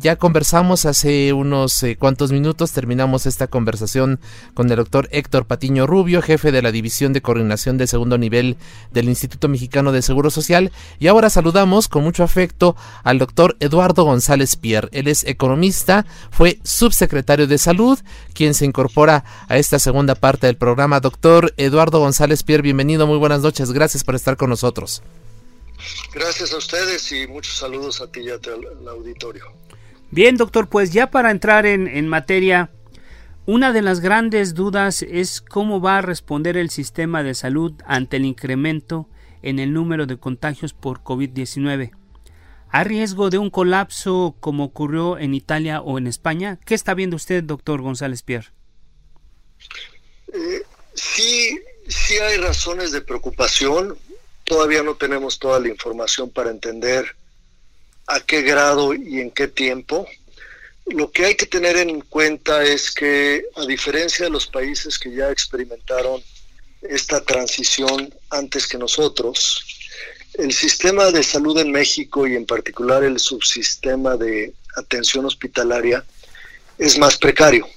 [0.00, 2.72] ya conversamos hace unos cuantos minutos.
[2.72, 4.20] Terminamos esta conversación
[4.54, 8.56] con el doctor Héctor Patiño Rubio, jefe de la División de Coordinación de Segundo Nivel
[8.92, 10.72] del Instituto Mexicano de Seguro Social.
[10.98, 14.88] Y ahora saludamos con mucho afecto al doctor Eduardo González Pierre.
[14.92, 17.98] Él es economista, fue subsecretario de Salud,
[18.34, 21.00] quien se incorpora a esta segunda parte del programa.
[21.00, 25.02] Doctor Eduardo González Pierre, bienvenido, muy buenas noches, gracias por estar con nosotros.
[26.12, 29.44] Gracias a ustedes y muchos saludos a ti y al auditorio.
[30.10, 32.70] Bien, doctor, pues ya para entrar en, en materia,
[33.46, 38.16] una de las grandes dudas es cómo va a responder el sistema de salud ante
[38.16, 39.08] el incremento
[39.42, 41.92] en el número de contagios por COVID-19
[42.72, 46.58] a riesgo de un colapso como ocurrió en Italia o en España?
[46.64, 48.52] ¿Qué está viendo usted, doctor González Pierre?
[50.32, 50.62] Eh,
[50.94, 53.98] sí, sí hay razones de preocupación.
[54.44, 57.16] Todavía no tenemos toda la información para entender
[58.06, 60.06] a qué grado y en qué tiempo.
[60.86, 65.14] Lo que hay que tener en cuenta es que, a diferencia de los países que
[65.14, 66.20] ya experimentaron
[66.82, 69.64] esta transición antes que nosotros,
[70.34, 76.04] el sistema de salud en México y en particular el subsistema de atención hospitalaria
[76.78, 77.68] es más precario.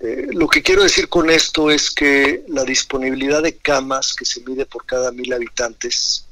[0.00, 4.40] Eh, lo que quiero decir con esto es que la disponibilidad de camas que se
[4.42, 6.24] mide por cada mil habitantes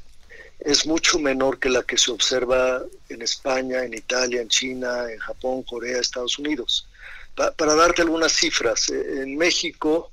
[0.60, 5.18] es mucho menor que la que se observa en España, en Italia, en China, en
[5.18, 6.88] Japón, Corea, Estados Unidos.
[7.34, 10.10] para darte algunas cifras, eh, en México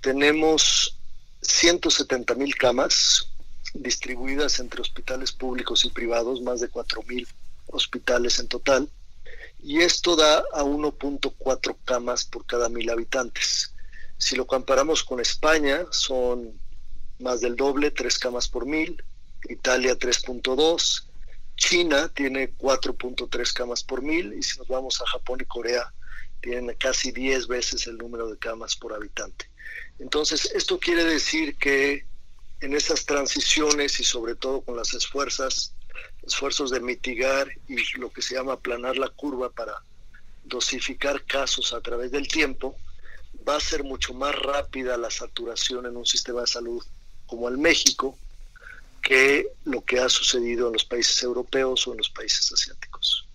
[0.00, 0.96] tenemos
[1.40, 3.28] 170 mil camas
[3.74, 7.26] distribuidas entre hospitales públicos y privados, más de 4 mil
[7.68, 8.88] hospitales en total,
[9.62, 13.74] y esto da a 1.4 camas por cada mil habitantes.
[14.18, 16.60] Si lo comparamos con España, son
[17.20, 19.02] más del doble, 3 camas por mil,
[19.48, 21.04] Italia 3.2,
[21.56, 25.92] China tiene 4.3 camas por mil, y si nos vamos a Japón y Corea,
[26.40, 29.48] tienen casi 10 veces el número de camas por habitante.
[30.00, 32.04] Entonces, esto quiere decir que
[32.60, 35.74] en esas transiciones y sobre todo con las esfuerzas,
[36.26, 39.74] esfuerzos de mitigar y lo que se llama aplanar la curva para
[40.44, 42.76] dosificar casos a través del tiempo,
[43.48, 46.82] va a ser mucho más rápida la saturación en un sistema de salud
[47.26, 48.18] como el México
[49.02, 53.26] que lo que ha sucedido en los países europeos o en los países asiáticos.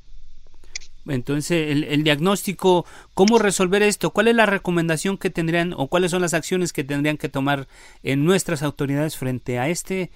[1.07, 4.11] Entonces, el, diagnóstico, ¿cómo resolver esto?
[4.11, 7.67] ¿Cuál es la recomendación que tendrían o cuáles son las acciones que tendrían que tomar
[8.03, 10.11] en nuestras autoridades frente a este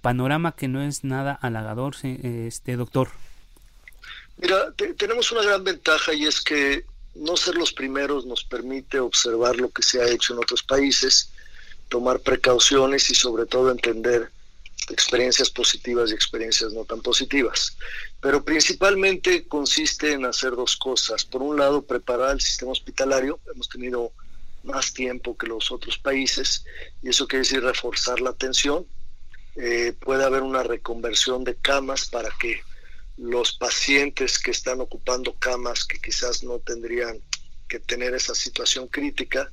[0.00, 3.10] panorama que no es nada halagador, este doctor?
[4.38, 6.84] Mira, tenemos una gran ventaja y es que
[7.14, 11.30] no ser los primeros nos permite observar lo que se ha hecho en otros países,
[11.88, 14.30] tomar precauciones y sobre todo entender
[14.88, 17.76] experiencias positivas y experiencias no tan positivas.
[18.20, 21.24] Pero principalmente consiste en hacer dos cosas.
[21.24, 23.38] Por un lado, preparar el sistema hospitalario.
[23.52, 24.12] Hemos tenido
[24.62, 26.64] más tiempo que los otros países
[27.02, 28.84] y eso quiere decir reforzar la atención.
[29.56, 32.60] Eh, puede haber una reconversión de camas para que
[33.16, 37.20] los pacientes que están ocupando camas que quizás no tendrían
[37.68, 39.50] que tener esa situación crítica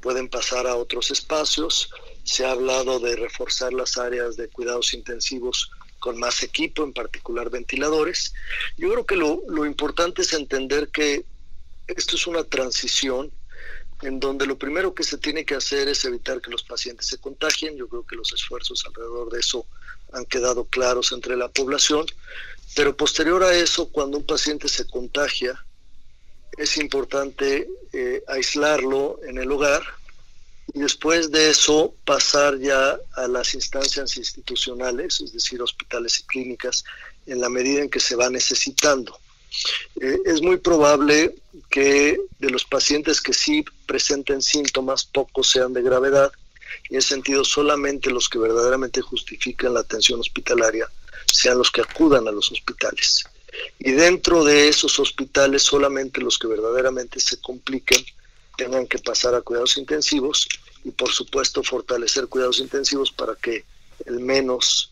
[0.00, 1.90] pueden pasar a otros espacios
[2.28, 7.48] se ha hablado de reforzar las áreas de cuidados intensivos con más equipo, en particular
[7.48, 8.34] ventiladores.
[8.76, 11.24] Yo creo que lo, lo importante es entender que
[11.86, 13.32] esto es una transición
[14.02, 17.18] en donde lo primero que se tiene que hacer es evitar que los pacientes se
[17.18, 17.76] contagien.
[17.76, 19.66] Yo creo que los esfuerzos alrededor de eso
[20.12, 22.06] han quedado claros entre la población.
[22.76, 25.64] Pero posterior a eso, cuando un paciente se contagia,
[26.56, 29.82] es importante eh, aislarlo en el hogar,
[30.74, 36.84] y después de eso pasar ya a las instancias institucionales, es decir, hospitales y clínicas,
[37.26, 39.18] en la medida en que se va necesitando.
[40.00, 41.34] Eh, es muy probable
[41.70, 46.30] que de los pacientes que sí presenten síntomas, pocos sean de gravedad,
[46.88, 50.86] y en ese sentido solamente los que verdaderamente justifican la atención hospitalaria
[51.32, 53.24] sean los que acudan a los hospitales.
[53.78, 58.04] Y dentro de esos hospitales solamente los que verdaderamente se compliquen
[58.56, 60.46] tengan que pasar a cuidados intensivos
[60.84, 63.64] y por supuesto fortalecer cuidados intensivos para que
[64.06, 64.90] el menos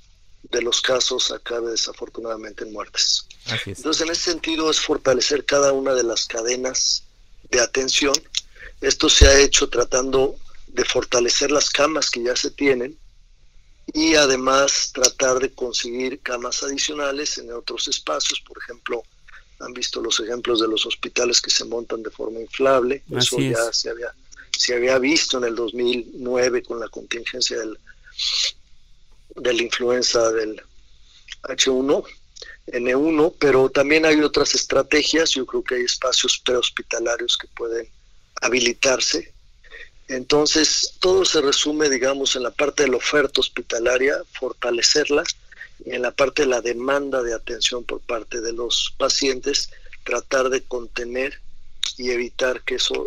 [0.50, 3.26] de los casos acabe desafortunadamente en muertes.
[3.66, 7.02] Entonces en ese sentido es fortalecer cada una de las cadenas
[7.50, 8.14] de atención.
[8.80, 10.36] Esto se ha hecho tratando
[10.66, 12.96] de fortalecer las camas que ya se tienen
[13.92, 19.02] y además tratar de conseguir camas adicionales en otros espacios, por ejemplo,
[19.60, 23.72] han visto los ejemplos de los hospitales que se montan de forma inflable, eso ya
[23.72, 24.12] se había,
[24.50, 27.78] se había visto en el 2009 con la contingencia del,
[29.36, 30.60] de la influenza del
[31.44, 32.04] H1,
[32.66, 37.88] N1, pero también hay otras estrategias, yo creo que hay espacios prehospitalarios que pueden
[38.46, 39.32] habilitarse.
[40.09, 45.24] Entonces, todo se resume, digamos, en la parte de la oferta hospitalaria, fortalecerla,
[45.85, 49.70] en la parte de la demanda de atención por parte de los pacientes,
[50.04, 51.40] tratar de contener
[51.98, 53.06] y evitar que eso,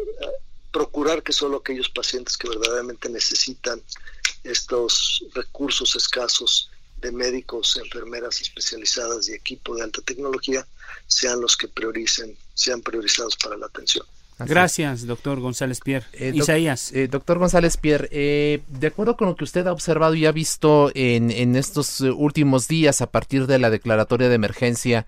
[0.71, 3.81] procurar que solo aquellos pacientes que verdaderamente necesitan
[4.43, 10.67] estos recursos escasos de médicos, enfermeras especializadas y equipo de alta tecnología
[11.07, 14.05] sean los que prioricen, sean priorizados para la atención.
[14.47, 16.05] Gracias, doctor González Pierre.
[16.13, 16.91] Eh, Isaías.
[16.93, 20.31] Eh, doctor González Pierre, eh, de acuerdo con lo que usted ha observado y ha
[20.31, 25.05] visto en, en estos últimos días a partir de la declaratoria de emergencia,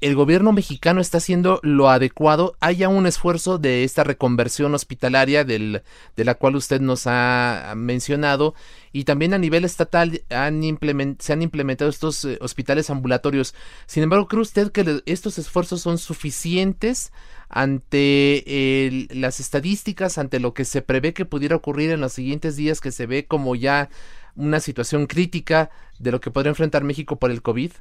[0.00, 2.56] el gobierno mexicano está haciendo lo adecuado.
[2.60, 5.82] Haya un esfuerzo de esta reconversión hospitalaria de
[6.16, 8.54] la cual usted nos ha mencionado.
[8.92, 13.54] Y también a nivel estatal se han implementado estos hospitales ambulatorios.
[13.86, 17.12] Sin embargo, ¿cree usted que estos esfuerzos son suficientes
[17.50, 22.80] ante las estadísticas, ante lo que se prevé que pudiera ocurrir en los siguientes días,
[22.80, 23.90] que se ve como ya
[24.34, 27.72] una situación crítica de lo que podría enfrentar México por el COVID?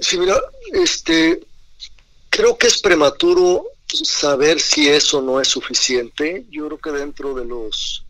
[0.00, 0.40] Sí, mira,
[0.72, 1.40] este,
[2.30, 6.46] creo que es prematuro saber si eso no es suficiente.
[6.50, 8.04] Yo creo que dentro de los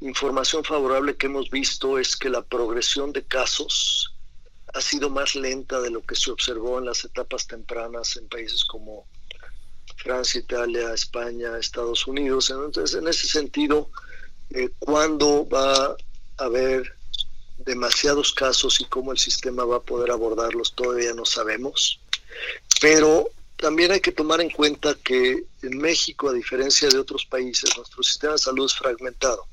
[0.00, 4.12] información favorable que hemos visto es que la progresión de casos
[4.74, 8.64] ha sido más lenta de lo que se observó en las etapas tempranas en países
[8.64, 9.06] como
[9.96, 12.50] Francia, Italia, España, Estados Unidos.
[12.50, 13.90] Entonces, en ese sentido,
[14.50, 15.96] eh, ¿cuándo va a
[16.44, 16.95] haber
[17.58, 20.74] demasiados casos y cómo el sistema va a poder abordarlos?
[20.74, 22.00] Todavía no sabemos.
[22.80, 27.76] Pero también hay que tomar en cuenta que en México, a diferencia de otros países,
[27.76, 29.46] nuestro sistema de salud es fragmentado.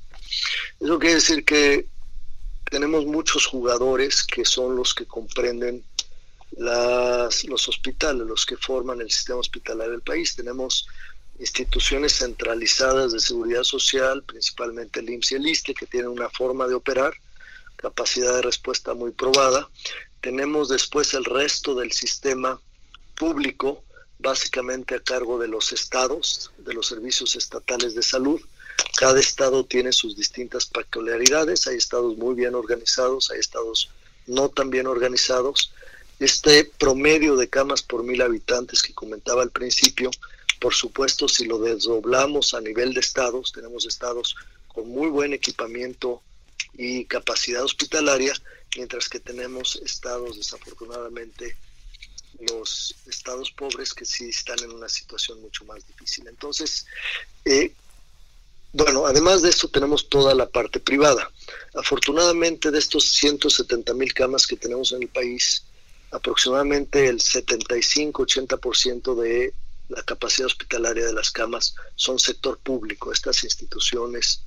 [0.80, 1.86] Eso quiere decir que
[2.70, 5.84] tenemos muchos jugadores que son los que comprenden
[6.56, 10.36] las, los hospitales, los que forman el sistema hospitalario del país.
[10.36, 10.86] Tenemos
[11.38, 16.66] instituciones centralizadas de seguridad social, principalmente el IMSS y el ISTE, que tienen una forma
[16.66, 17.14] de operar,
[17.84, 19.68] capacidad de respuesta muy probada.
[20.22, 22.58] Tenemos después el resto del sistema
[23.14, 23.84] público,
[24.18, 28.40] básicamente a cargo de los estados, de los servicios estatales de salud,
[28.96, 33.90] cada estado tiene sus distintas peculiaridades, hay estados muy bien organizados, hay estados
[34.26, 35.72] no tan bien organizados.
[36.18, 40.10] Este promedio de camas por mil habitantes que comentaba al principio,
[40.58, 44.36] por supuesto, si lo desdoblamos a nivel de estados, tenemos estados
[44.68, 46.22] con muy buen equipamiento
[46.76, 48.34] y capacidad hospitalaria,
[48.76, 51.56] mientras que tenemos estados, desafortunadamente,
[52.50, 56.26] los estados pobres que sí están en una situación mucho más difícil.
[56.26, 56.86] Entonces,
[57.44, 57.72] eh,
[58.72, 61.30] bueno, además de esto tenemos toda la parte privada.
[61.74, 65.62] Afortunadamente de estos 170 mil camas que tenemos en el país,
[66.10, 69.54] aproximadamente el 75-80% de
[69.88, 74.40] la capacidad hospitalaria de las camas son sector público, estas instituciones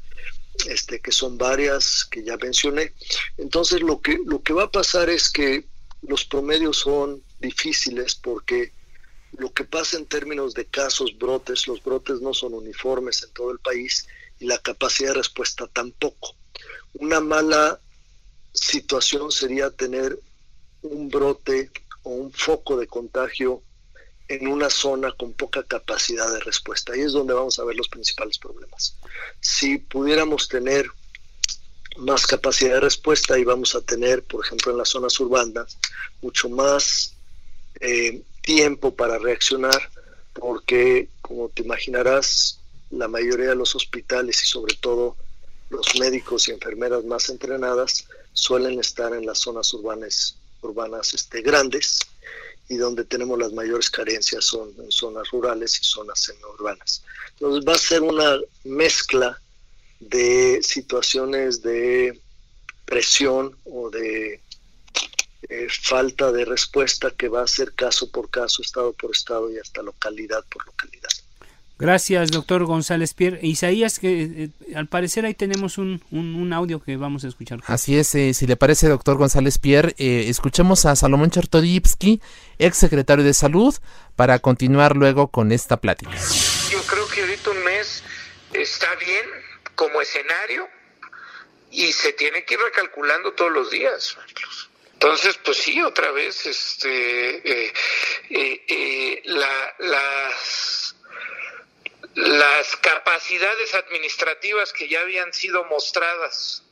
[0.68, 2.94] este, que son varias que ya mencioné.
[3.38, 5.66] Entonces lo que, lo que va a pasar es que
[6.02, 8.72] los promedios son difíciles porque
[9.34, 13.52] lo que pasa en términos de casos, brotes, los brotes no son uniformes en todo
[13.52, 14.08] el país
[14.40, 16.36] y la capacidad de respuesta tampoco.
[16.94, 17.80] Una mala
[18.54, 20.20] situación sería tener
[20.82, 21.72] un brote
[22.04, 23.62] o un foco de contagio
[24.28, 26.94] en una zona con poca capacidad de respuesta.
[26.94, 28.96] Ahí es donde vamos a ver los principales problemas.
[29.40, 30.88] Si pudiéramos tener
[31.98, 35.78] más capacidad de respuesta y vamos a tener, por ejemplo, en las zonas urbanas,
[36.22, 37.14] mucho más
[37.80, 39.90] eh, tiempo para reaccionar,
[40.34, 42.60] porque como te imaginarás,
[42.92, 45.16] la mayoría de los hospitales y sobre todo
[45.70, 52.00] los médicos y enfermeras más entrenadas suelen estar en las zonas urbanas, urbanas este, grandes
[52.70, 57.04] y donde tenemos las mayores carencias son en zonas rurales y zonas semiurbanas.
[57.32, 59.40] Entonces va a ser una mezcla
[60.00, 62.20] de situaciones de
[62.86, 64.42] presión o de
[65.50, 69.58] eh, falta de respuesta que va a ser caso por caso, estado por estado y
[69.58, 71.10] hasta localidad por localidad.
[71.80, 73.40] Gracias, doctor González Pierre.
[73.42, 77.60] Isaías, que eh, al parecer ahí tenemos un, un, audio que vamos a escuchar.
[77.68, 82.22] Así es, eh, si le parece, doctor González Pierre, escuchemos a Salomón Chertorivsky,
[82.58, 83.76] ex secretario de Salud,
[84.16, 86.12] para continuar luego con esta plática.
[86.72, 88.04] Yo creo que ahorita un mes
[88.54, 89.26] está bien
[89.76, 90.68] como escenario
[91.72, 94.18] y se tiene que ir recalculando todos los días.
[94.94, 97.74] Entonces, pues sí, otra vez, este, eh,
[98.32, 100.87] eh, eh, las,
[102.38, 106.64] las capacidades administrativas que ya habían sido mostradas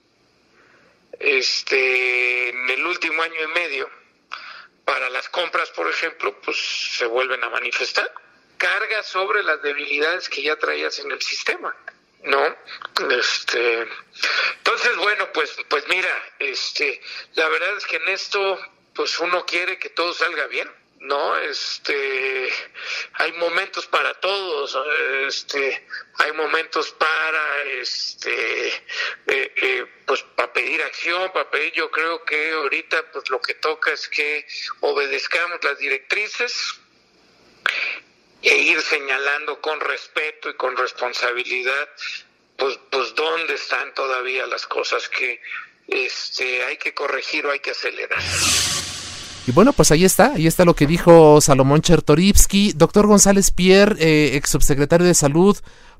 [1.20, 3.90] este, en el último año y medio
[4.84, 6.58] para las compras, por ejemplo, pues
[6.98, 8.12] se vuelven a manifestar.
[8.58, 11.76] Carga sobre las debilidades que ya traías en el sistema.
[12.26, 12.56] ¿no?
[13.12, 13.88] Este,
[14.58, 16.10] entonces, bueno, pues, pues mira,
[16.40, 17.02] este,
[17.34, 18.60] la verdad es que en esto,
[18.94, 20.70] pues uno quiere que todo salga bien,
[21.00, 21.38] ¿no?
[21.38, 22.50] Este,
[23.14, 24.78] hay momentos para todos,
[25.28, 28.74] este, hay momentos para, este, eh,
[29.28, 33.92] eh, pues para pedir acción, para pedir, yo creo que ahorita, pues lo que toca
[33.92, 34.46] es que
[34.82, 36.80] obedezcamos las directrices,
[38.46, 41.90] e ir señalando con respeto y con responsabilidad,
[42.58, 45.42] pues, pues dónde están todavía las cosas que
[45.88, 48.22] este, hay que corregir o hay que acelerar.
[49.48, 52.74] Y bueno, pues ahí está, ahí está lo que dijo Salomón Chertorivsky.
[52.74, 55.56] Doctor González Pierre, eh, ex subsecretario de Salud,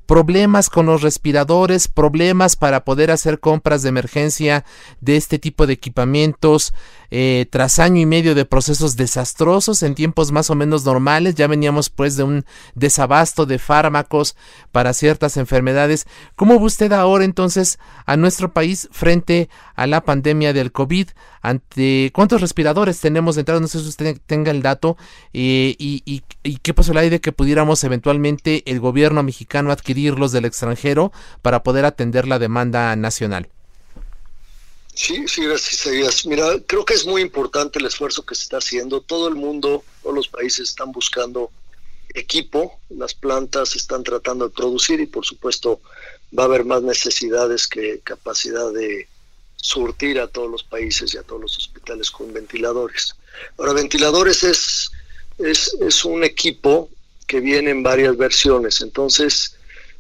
[0.08, 4.66] problemas con los respiradores, problemas para poder hacer compras de emergencia
[5.00, 6.74] de este tipo de equipamientos.
[7.12, 11.48] Eh, tras año y medio de procesos desastrosos en tiempos más o menos normales, ya
[11.48, 14.36] veníamos pues de un desabasto de fármacos
[14.72, 16.06] para ciertas enfermedades.
[16.36, 21.10] ¿Cómo ve usted ahora entonces a nuestro país frente a la pandemia del COVID?
[21.42, 24.98] Ante cuántos respiradores tenemos de entrada, no sé si usted tenga el dato,
[25.32, 31.12] eh, y, ¿Y qué posibilidad de que pudiéramos eventualmente el gobierno mexicano adquirirlos del extranjero
[31.42, 33.50] para poder atender la demanda nacional?
[34.96, 36.26] Sí, sí, gracias, Isaías.
[36.26, 39.02] Mira, creo que es muy importante el esfuerzo que se está haciendo.
[39.02, 41.52] Todo el mundo, todos los países están buscando
[42.14, 45.82] equipo, las plantas están tratando de producir y por supuesto
[46.38, 49.10] va a haber más necesidades que capacidad de
[49.58, 53.16] surtir a todos los países y a todos los hospitales con ventiladores.
[53.58, 54.92] Ahora, ventiladores es,
[55.40, 56.90] es, es un equipo
[57.28, 59.58] que viene en varias versiones, entonces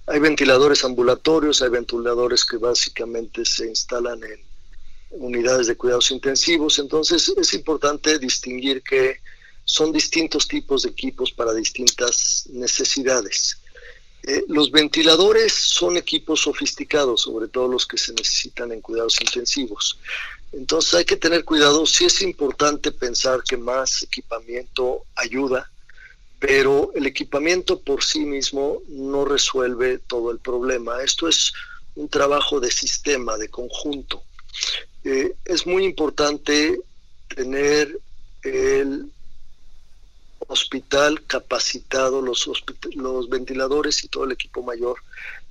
[0.07, 4.54] hay ventiladores ambulatorios, hay ventiladores que básicamente se instalan en
[5.11, 9.19] unidades de cuidados intensivos, entonces es importante distinguir que
[9.63, 13.57] son distintos tipos de equipos para distintas necesidades.
[14.27, 19.99] Eh, los ventiladores son equipos sofisticados, sobre todo los que se necesitan en cuidados intensivos.
[20.51, 25.69] Entonces hay que tener cuidado, sí es importante pensar que más equipamiento ayuda,
[26.39, 31.03] pero el equipamiento por sí mismo no resuelve todo el problema.
[31.03, 31.53] Esto es
[31.95, 34.23] un trabajo de sistema, de conjunto.
[35.05, 36.81] Eh, es muy importante
[37.27, 37.99] tener
[38.41, 39.11] el
[40.47, 42.49] hospital capacitado, los,
[42.95, 44.97] los ventiladores y todo el equipo mayor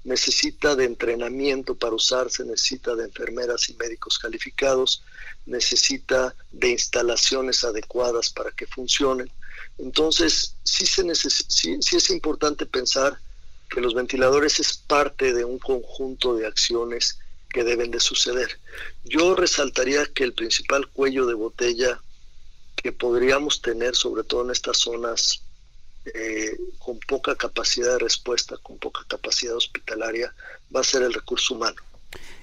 [0.03, 5.03] necesita de entrenamiento para usarse, necesita de enfermeras y médicos calificados,
[5.47, 9.31] necesita de instalaciones adecuadas para que funcionen.
[9.79, 13.19] Entonces, sí, se sí, sí es importante pensar
[13.71, 17.19] que los ventiladores es parte de un conjunto de acciones
[17.55, 18.59] que deben de suceder.
[19.05, 22.03] Yo resaltaría que el principal cuello de botella
[22.75, 25.41] que podríamos tener, sobre todo en estas zonas
[26.05, 30.35] eh, con poca capacidad de respuesta, con poca capacidad hospitalaria,
[30.75, 31.81] va a ser el recurso humano.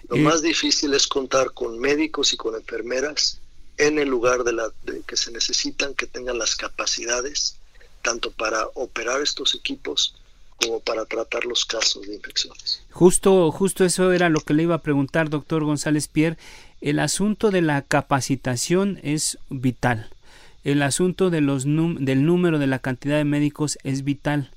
[0.07, 3.41] Lo más difícil es contar con médicos y con enfermeras
[3.78, 4.72] en el lugar de la
[5.05, 7.57] que se necesitan, que tengan las capacidades
[8.01, 10.16] tanto para operar estos equipos
[10.86, 12.84] para tratar los casos de infecciones.
[12.91, 16.38] Justo, justo eso era lo que le iba a preguntar, doctor González Pierre.
[16.82, 20.09] El asunto de la capacitación es vital
[20.64, 24.51] el asunto de los del número de la cantidad de médicos es vital.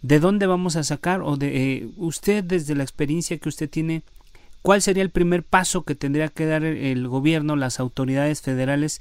[0.00, 4.02] ¿De dónde vamos a sacar o de eh, usted desde la experiencia que usted tiene
[4.62, 9.00] cuál sería el primer paso que tendría que dar el gobierno, las autoridades federales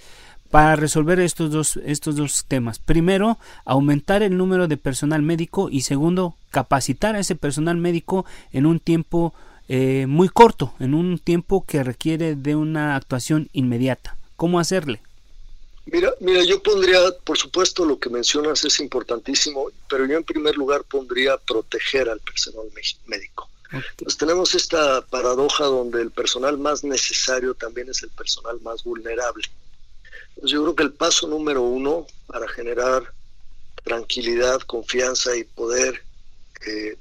[0.52, 2.80] para resolver estos dos estos dos temas?
[2.80, 8.66] Primero, aumentar el número de personal médico y segundo, capacitar a ese personal médico en
[8.66, 9.34] un tiempo
[9.70, 14.18] eh, muy corto, en un tiempo que requiere de una actuación inmediata.
[14.36, 15.02] ¿Cómo hacerle?
[15.86, 20.56] Mira, mira, yo pondría, por supuesto, lo que mencionas es importantísimo, pero yo en primer
[20.56, 22.68] lugar pondría proteger al personal
[23.08, 23.50] médico.
[23.98, 29.46] Pues tenemos esta paradoja donde el personal más necesario también es el personal más vulnerable.
[30.44, 33.14] Yo creo que el paso número uno para generar
[33.84, 36.04] tranquilidad, confianza y poder,
[36.66, 36.98] eh,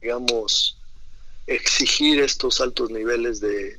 [0.00, 0.76] digamos,
[1.46, 3.78] exigir estos altos niveles de,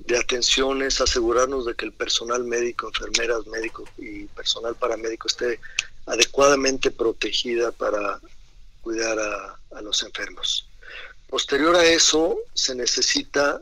[0.00, 5.60] de atención es asegurarnos de que el personal médico, enfermeras, médicos y personal paramédico esté
[6.06, 8.20] adecuadamente protegida para
[8.82, 10.68] cuidar a, los enfermos.
[11.28, 13.60] Posterior a eso, se necesita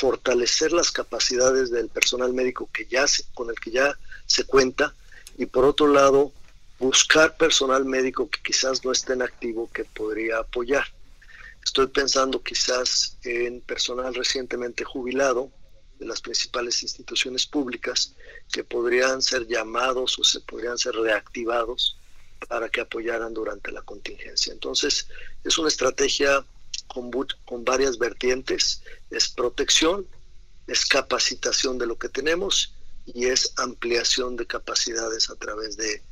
[0.00, 4.94] fortalecer las capacidades del personal médico que ya con el que ya se cuenta
[5.36, 6.32] y por otro lado
[6.78, 10.86] buscar personal médico que quizás no esté en activo que podría apoyar.
[11.62, 15.50] Estoy pensando quizás en personal recientemente jubilado
[15.98, 18.14] de las principales instituciones públicas
[18.50, 21.98] que podrían ser llamados o se podrían ser reactivados
[22.48, 24.50] para que apoyaran durante la contingencia.
[24.50, 25.08] Entonces,
[25.44, 26.42] es una estrategia
[26.92, 27.10] con,
[27.44, 30.06] con varias vertientes, es protección,
[30.66, 32.74] es capacitación de lo que tenemos
[33.06, 36.02] y es ampliación de capacidades a través de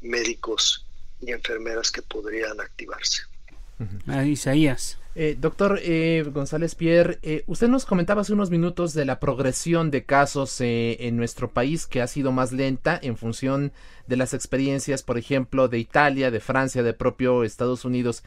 [0.00, 0.84] médicos
[1.20, 3.22] y enfermeras que podrían activarse.
[4.06, 4.98] Ah, Isaías.
[5.14, 9.90] Eh, doctor eh, González Pierre, eh, usted nos comentaba hace unos minutos de la progresión
[9.90, 13.72] de casos en nuestro país que ha sido más lenta en función
[14.06, 18.22] de las experiencias, por ejemplo, de Italia, de Francia, de propio Estados Unidos.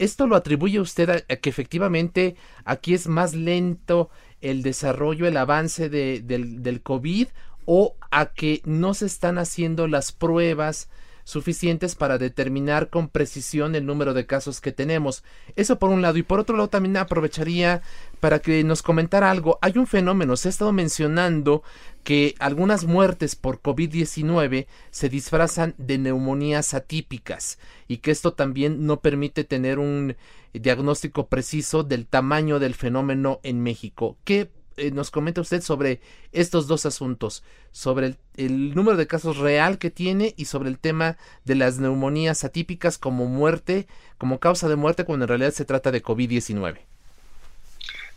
[0.00, 2.34] ¿Esto lo atribuye usted a, que efectivamente
[2.64, 4.08] aquí es más lento
[4.40, 7.28] el desarrollo, el avance de, del, del COVID
[7.66, 10.88] o a que no se están haciendo las pruebas
[11.24, 15.22] suficientes para determinar con precisión el número de casos que tenemos.
[15.56, 16.18] Eso por un lado.
[16.18, 17.82] Y por otro lado también aprovecharía
[18.20, 19.58] para que nos comentara algo.
[19.62, 21.62] Hay un fenómeno, se ha estado mencionando
[22.04, 27.58] que algunas muertes por COVID-19 se disfrazan de neumonías atípicas
[27.88, 30.16] y que esto también no permite tener un
[30.52, 34.16] diagnóstico preciso del tamaño del fenómeno en México.
[34.24, 34.50] ¿Qué
[34.80, 36.00] eh, nos comenta usted sobre
[36.32, 41.18] estos dos asuntos, sobre el, número de casos real que tiene y sobre el tema
[41.44, 45.92] de las neumonías atípicas como muerte, como causa de muerte cuando en realidad se trata
[45.92, 46.78] de COVID-19.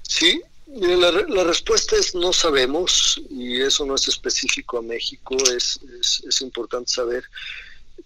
[0.04, 5.82] Sí, la, la, respuesta es no sabemos y eso no es específico a México, es,
[6.00, 7.26] es, es importante saber.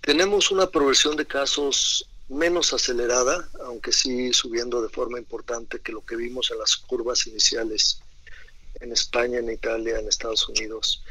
[0.02, 6.04] Tenemos una progresión de casos menos acelerada, aunque sí subiendo de forma importante que lo
[6.04, 8.02] que vimos en las curvas iniciales
[8.80, 11.04] en España, en Italia, en Estados Unidos.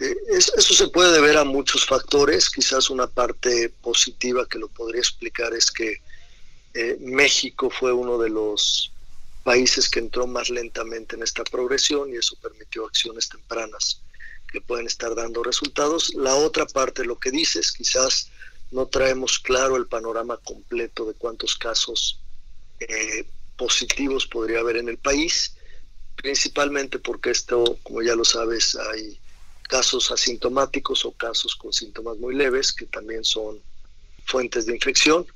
[0.00, 5.00] Eh, eso se puede deber a muchos factores, quizás una parte positiva que lo podría
[5.00, 6.00] explicar es que
[6.74, 8.92] eh, México fue uno de los
[9.44, 14.00] países que entró más lentamente en esta progresión y eso permitió acciones tempranas
[14.50, 16.12] que pueden estar dando resultados.
[16.14, 18.30] La otra parte, lo que dices, quizás
[18.70, 22.18] no traemos claro el panorama completo de cuántos casos
[22.80, 23.24] eh,
[23.56, 25.53] positivos podría haber en el país,
[26.16, 29.18] principalmente porque esto, como ya lo sabes, hay
[29.68, 33.60] casos asintomáticos o casos con síntomas muy leves que también son
[34.24, 35.26] fuentes de infección.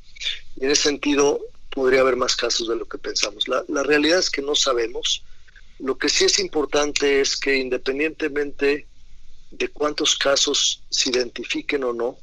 [0.57, 3.47] Y en ese sentido, podría haber más casos de lo que pensamos.
[3.49, 5.23] La, realidad es que no sabemos.
[5.79, 8.87] Lo que sí es importante es que independientemente
[9.51, 12.19] de cuántos casos se identifiquen o no,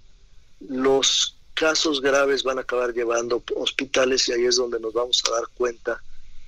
[0.59, 5.31] los casos graves van a acabar llevando hospitales y ahí es donde nos vamos a
[5.31, 6.01] dar cuenta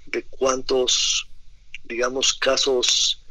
[0.05, 1.26] de cuántos,
[1.87, 3.21] digamos, casos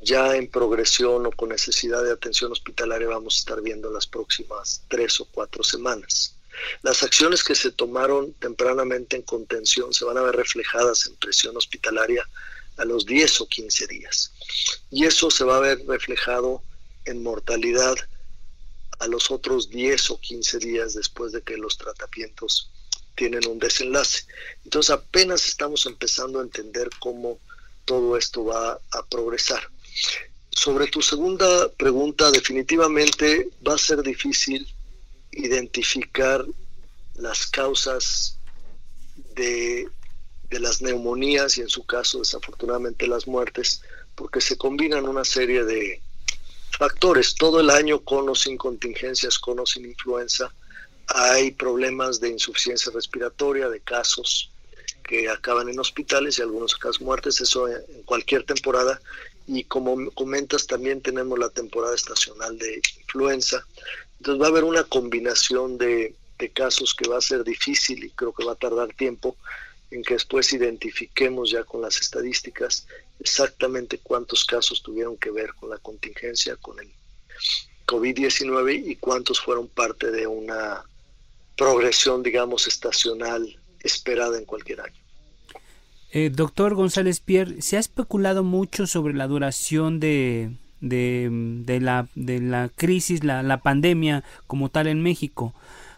[0.00, 4.82] ya en progresión o con necesidad de atención hospitalaria vamos a estar viendo las próximas
[4.88, 6.34] tres o cuatro semanas.
[6.82, 11.56] Las acciones que se tomaron tempranamente en contención se van a ver reflejadas en presión
[11.56, 12.26] hospitalaria
[12.76, 14.32] a los 10 o 15 días.
[14.90, 16.62] Y eso se va a ver reflejado
[17.04, 17.96] en mortalidad
[19.00, 22.70] a los otros 10 o 15 días después de que los tratamientos
[23.14, 24.24] tienen un desenlace.
[24.64, 27.38] Entonces apenas estamos empezando a entender cómo
[27.84, 29.62] todo esto va a progresar.
[30.50, 34.66] Sobre tu segunda pregunta, definitivamente va a ser difícil
[35.32, 36.44] identificar
[37.16, 38.38] las causas
[39.34, 39.88] de,
[40.50, 43.82] de las neumonías y en su caso desafortunadamente las muertes,
[44.14, 46.00] porque se combinan una serie de,
[46.78, 47.34] factores.
[47.34, 50.52] Todo el año, con o sin contingencias, con o sin influenza,
[51.06, 54.50] hay problemas de insuficiencia respiratoria, de casos
[55.06, 59.00] que acaban en hospitales y algunos casos muertes, eso en cualquier temporada.
[59.46, 63.64] Y como comentas, también tenemos la temporada estacional de influenza.
[64.18, 68.10] Entonces va a haber una combinación de, de casos que va a ser difícil y
[68.10, 69.36] creo que va a tardar tiempo
[69.90, 72.86] en que después identifiquemos ya con las estadísticas
[73.20, 76.90] exactamente cuántos casos tuvieron que ver con la contingencia, con el
[77.86, 80.84] COVID-19 y cuántos fueron parte de una
[81.56, 84.94] progresión, digamos, estacional esperada en cualquier año.
[86.12, 92.40] Eh, doctor González Pierre, se ha especulado mucho sobre la duración de, de, la, de
[92.40, 95.54] la crisis, la, la pandemia como tal en México.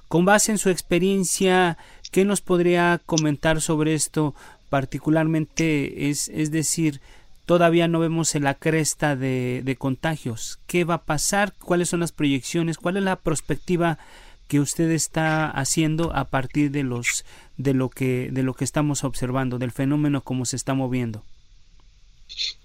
[0.08, 1.76] Con base en su experiencia,
[2.12, 4.34] ¿qué nos podría comentar sobre esto?
[4.70, 7.00] Particularmente, es, es decir,
[7.44, 10.58] todavía no vemos en la cresta de, de contagios.
[10.66, 11.52] ¿Qué va a pasar?
[11.58, 12.78] ¿Cuáles son las proyecciones?
[12.78, 13.98] ¿Cuál es la perspectiva
[14.48, 17.24] que usted está haciendo a partir de los
[17.56, 21.24] de lo que de lo que estamos observando del fenómeno como se está moviendo.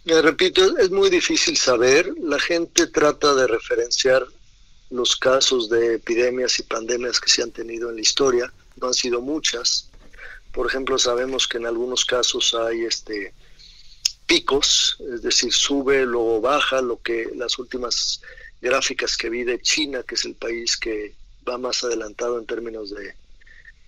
[0.06, 2.14] Repito es muy difícil saber.
[2.20, 4.26] La gente trata de referenciar
[4.90, 8.94] los casos de epidemias y pandemias que se han tenido en la historia, no han
[8.94, 9.90] sido muchas.
[10.52, 13.34] Por ejemplo, sabemos que en algunos casos hay este
[14.28, 18.22] picos, es decir, sube, luego baja, lo que las últimas
[18.62, 21.14] gráficas que vi de China, que es el país que
[21.48, 23.14] va más adelantado en términos de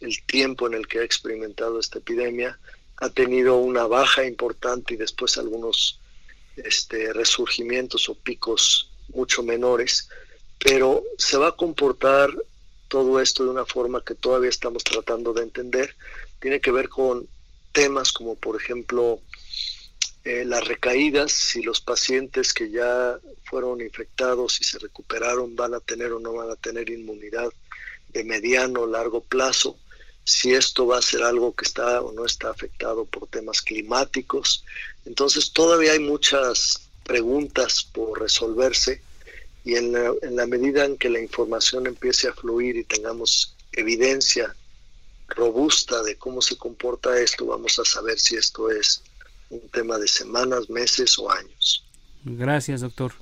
[0.03, 2.59] el tiempo en el que ha experimentado esta epidemia,
[2.97, 5.99] ha tenido una baja importante y después algunos
[6.57, 10.07] este, resurgimientos o picos mucho menores
[10.63, 12.29] pero se va a comportar
[12.87, 15.95] todo esto de una forma que todavía estamos tratando de entender.
[16.39, 17.27] Tiene que ver con
[17.73, 19.19] temas como, por ejemplo,
[20.23, 25.81] eh, las recaídas, si los pacientes que ya fueron infectados y se recuperaron van a
[25.81, 27.51] tener o no van a tener inmunidad
[28.09, 29.77] de mediano o largo plazo,
[30.23, 34.63] si esto va a ser algo que está o no está afectado por temas climáticos.
[35.05, 39.01] Entonces todavía hay muchas preguntas por resolverse
[39.65, 43.55] y en la, en la medida en que la información empiece a fluir y tengamos
[43.73, 44.55] evidencia
[45.27, 49.01] robusta de cómo se comporta esto, vamos a saber si esto es
[49.49, 51.85] un tema de semanas, meses o años.
[52.23, 53.13] Gracias, doctor.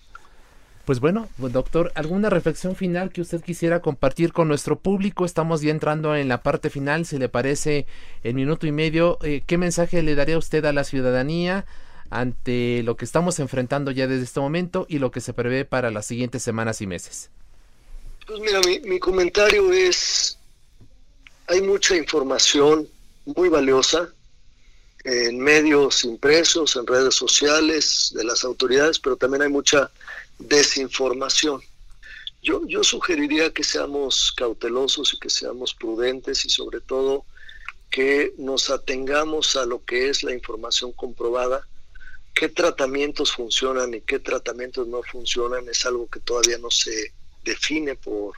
[0.85, 5.25] Pues bueno, doctor, ¿alguna reflexión final que usted quisiera compartir con nuestro público?
[5.25, 7.85] Estamos ya entrando en la parte final, si le parece,
[8.23, 9.19] en minuto y medio.
[9.21, 11.65] Eh, ¿Qué mensaje le daría usted a la ciudadanía?
[12.11, 15.89] ante lo que estamos enfrentando ya desde este momento y lo que se prevé para
[15.91, 17.31] las siguientes semanas y meses?
[18.27, 20.37] Pues mira, mi, mi comentario es,
[21.47, 22.87] hay mucha información
[23.25, 24.09] muy valiosa
[25.03, 29.91] en medios impresos, en redes sociales de las autoridades, pero también hay mucha
[30.37, 31.61] desinformación.
[32.43, 37.25] Yo, yo sugeriría que seamos cautelosos y que seamos prudentes y sobre todo
[37.89, 41.67] que nos atengamos a lo que es la información comprobada.
[42.33, 47.95] Qué tratamientos funcionan y qué tratamientos no funcionan es algo que todavía no se define
[47.95, 48.35] por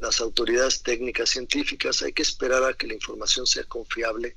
[0.00, 2.02] las autoridades técnicas científicas.
[2.02, 4.34] Hay que esperar a que la información sea confiable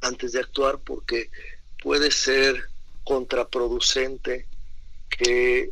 [0.00, 1.30] antes de actuar porque
[1.82, 2.68] puede ser
[3.04, 4.46] contraproducente
[5.08, 5.70] que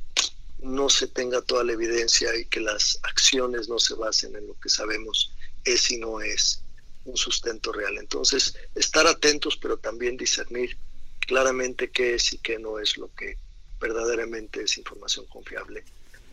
[0.61, 4.59] no se tenga toda la evidencia y que las acciones no se basen en lo
[4.61, 5.33] que sabemos
[5.65, 6.63] es y no es
[7.05, 7.97] un sustento real.
[7.99, 10.77] Entonces, estar atentos, pero también discernir
[11.21, 13.37] claramente qué es y qué no es lo que
[13.81, 15.85] verdaderamente es información confiable.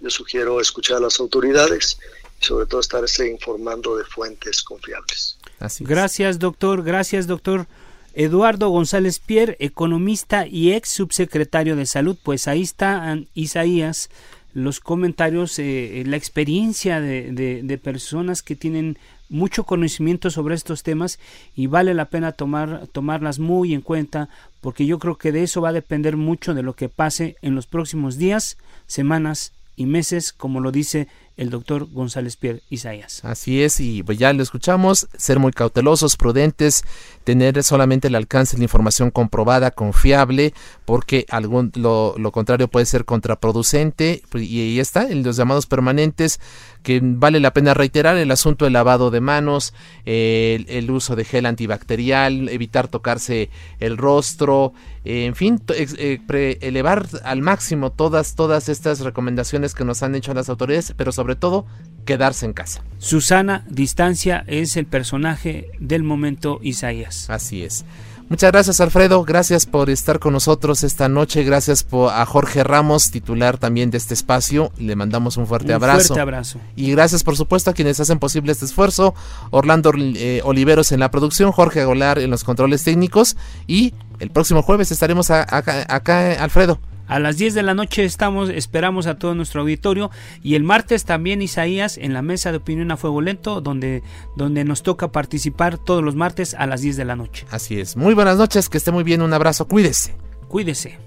[0.01, 1.97] Yo sugiero escuchar a las autoridades
[2.41, 5.37] y sobre todo estarse informando de fuentes confiables.
[5.79, 6.83] Gracias, doctor.
[6.83, 7.67] Gracias, doctor.
[8.15, 14.09] Eduardo González Pierre, economista y ex subsecretario de Salud, pues ahí está Isaías,
[14.53, 18.97] los comentarios, eh, la experiencia de, de, personas que tienen
[19.27, 21.19] mucho conocimiento sobre estos temas
[21.57, 24.29] y vale la pena tomar, tomarlas muy en cuenta
[24.61, 27.53] porque yo creo que de eso va a depender mucho de lo que pase en
[27.53, 28.57] los próximos días,
[28.87, 33.23] semanas y meses, como lo dice el doctor González Pierre Isaías.
[33.23, 36.83] Así es, y pues ya lo escuchamos, ser muy cautelosos, prudentes,
[37.23, 40.53] tener solamente el alcance de la información comprobada, confiable,
[40.85, 45.65] porque algún, lo, lo contrario puede ser contraproducente, pues, y ahí está, en los llamados
[45.65, 46.39] permanentes,
[46.85, 49.73] que vale la pena reiterar el asunto del lavado de manos,
[50.05, 54.73] el, uso de gel antibacterial, evitar tocarse el rostro,
[55.03, 60.47] en fin, eh, elevar al máximo todas, todas estas recomendaciones que nos han hecho las
[60.47, 61.65] autoridades, pero sobre todo
[62.05, 62.83] quedarse en casa.
[62.99, 67.27] Susana Distancia es el personaje del momento Isaías.
[67.29, 67.83] Así es.
[68.27, 73.59] Muchas gracias Alfredo, gracias por estar con nosotros esta noche, gracias a Jorge Ramos, titular
[73.59, 76.07] también de este espacio, le mandamos un fuerte abrazo.
[76.07, 76.59] Fuerte abrazo.
[76.75, 79.13] Y gracias por supuesto a quienes hacen posible este esfuerzo,
[79.51, 84.63] Orlando eh, Oliveros en la producción, Jorge Agolar en los controles técnicos y el próximo
[84.63, 86.79] jueves estaremos acá Alfredo.
[87.07, 90.09] A las 10 de la noche estamos, esperamos a todo nuestro auditorio
[90.41, 94.01] y el martes también Isaías en la mesa de opinión a fuego lento donde,
[94.35, 97.45] donde nos toca participar todos los martes a las 10 de la noche.
[97.51, 97.95] Así es.
[97.95, 100.15] Muy buenas noches, que esté muy bien, un abrazo, cuídese.
[100.47, 100.97] Cuídese.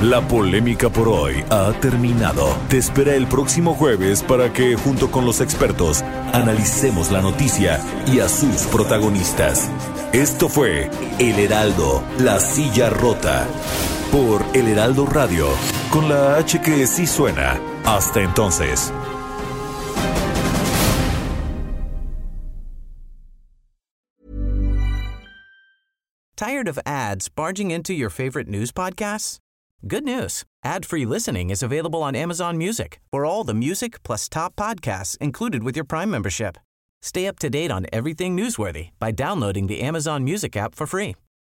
[0.00, 2.56] La polémica por hoy ha terminado.
[2.68, 8.20] Te espera el próximo jueves para que, junto con los expertos, analicemos la noticia y
[8.20, 9.68] a sus protagonistas.
[10.12, 13.48] Esto fue El Heraldo, la silla rota
[14.10, 15.48] por El Heraldo Radio,
[15.90, 17.60] con la H que sí suena.
[17.84, 18.92] Hasta entonces.
[26.36, 29.38] ¿Tired of ads barging into your favorite news podcasts?
[29.86, 30.44] Good news.
[30.64, 35.62] Ad-free listening is available on Amazon Music for all the music plus top podcasts included
[35.62, 36.56] with your Prime membership.
[37.02, 41.14] Stay up to date on everything newsworthy by downloading the Amazon Music app for free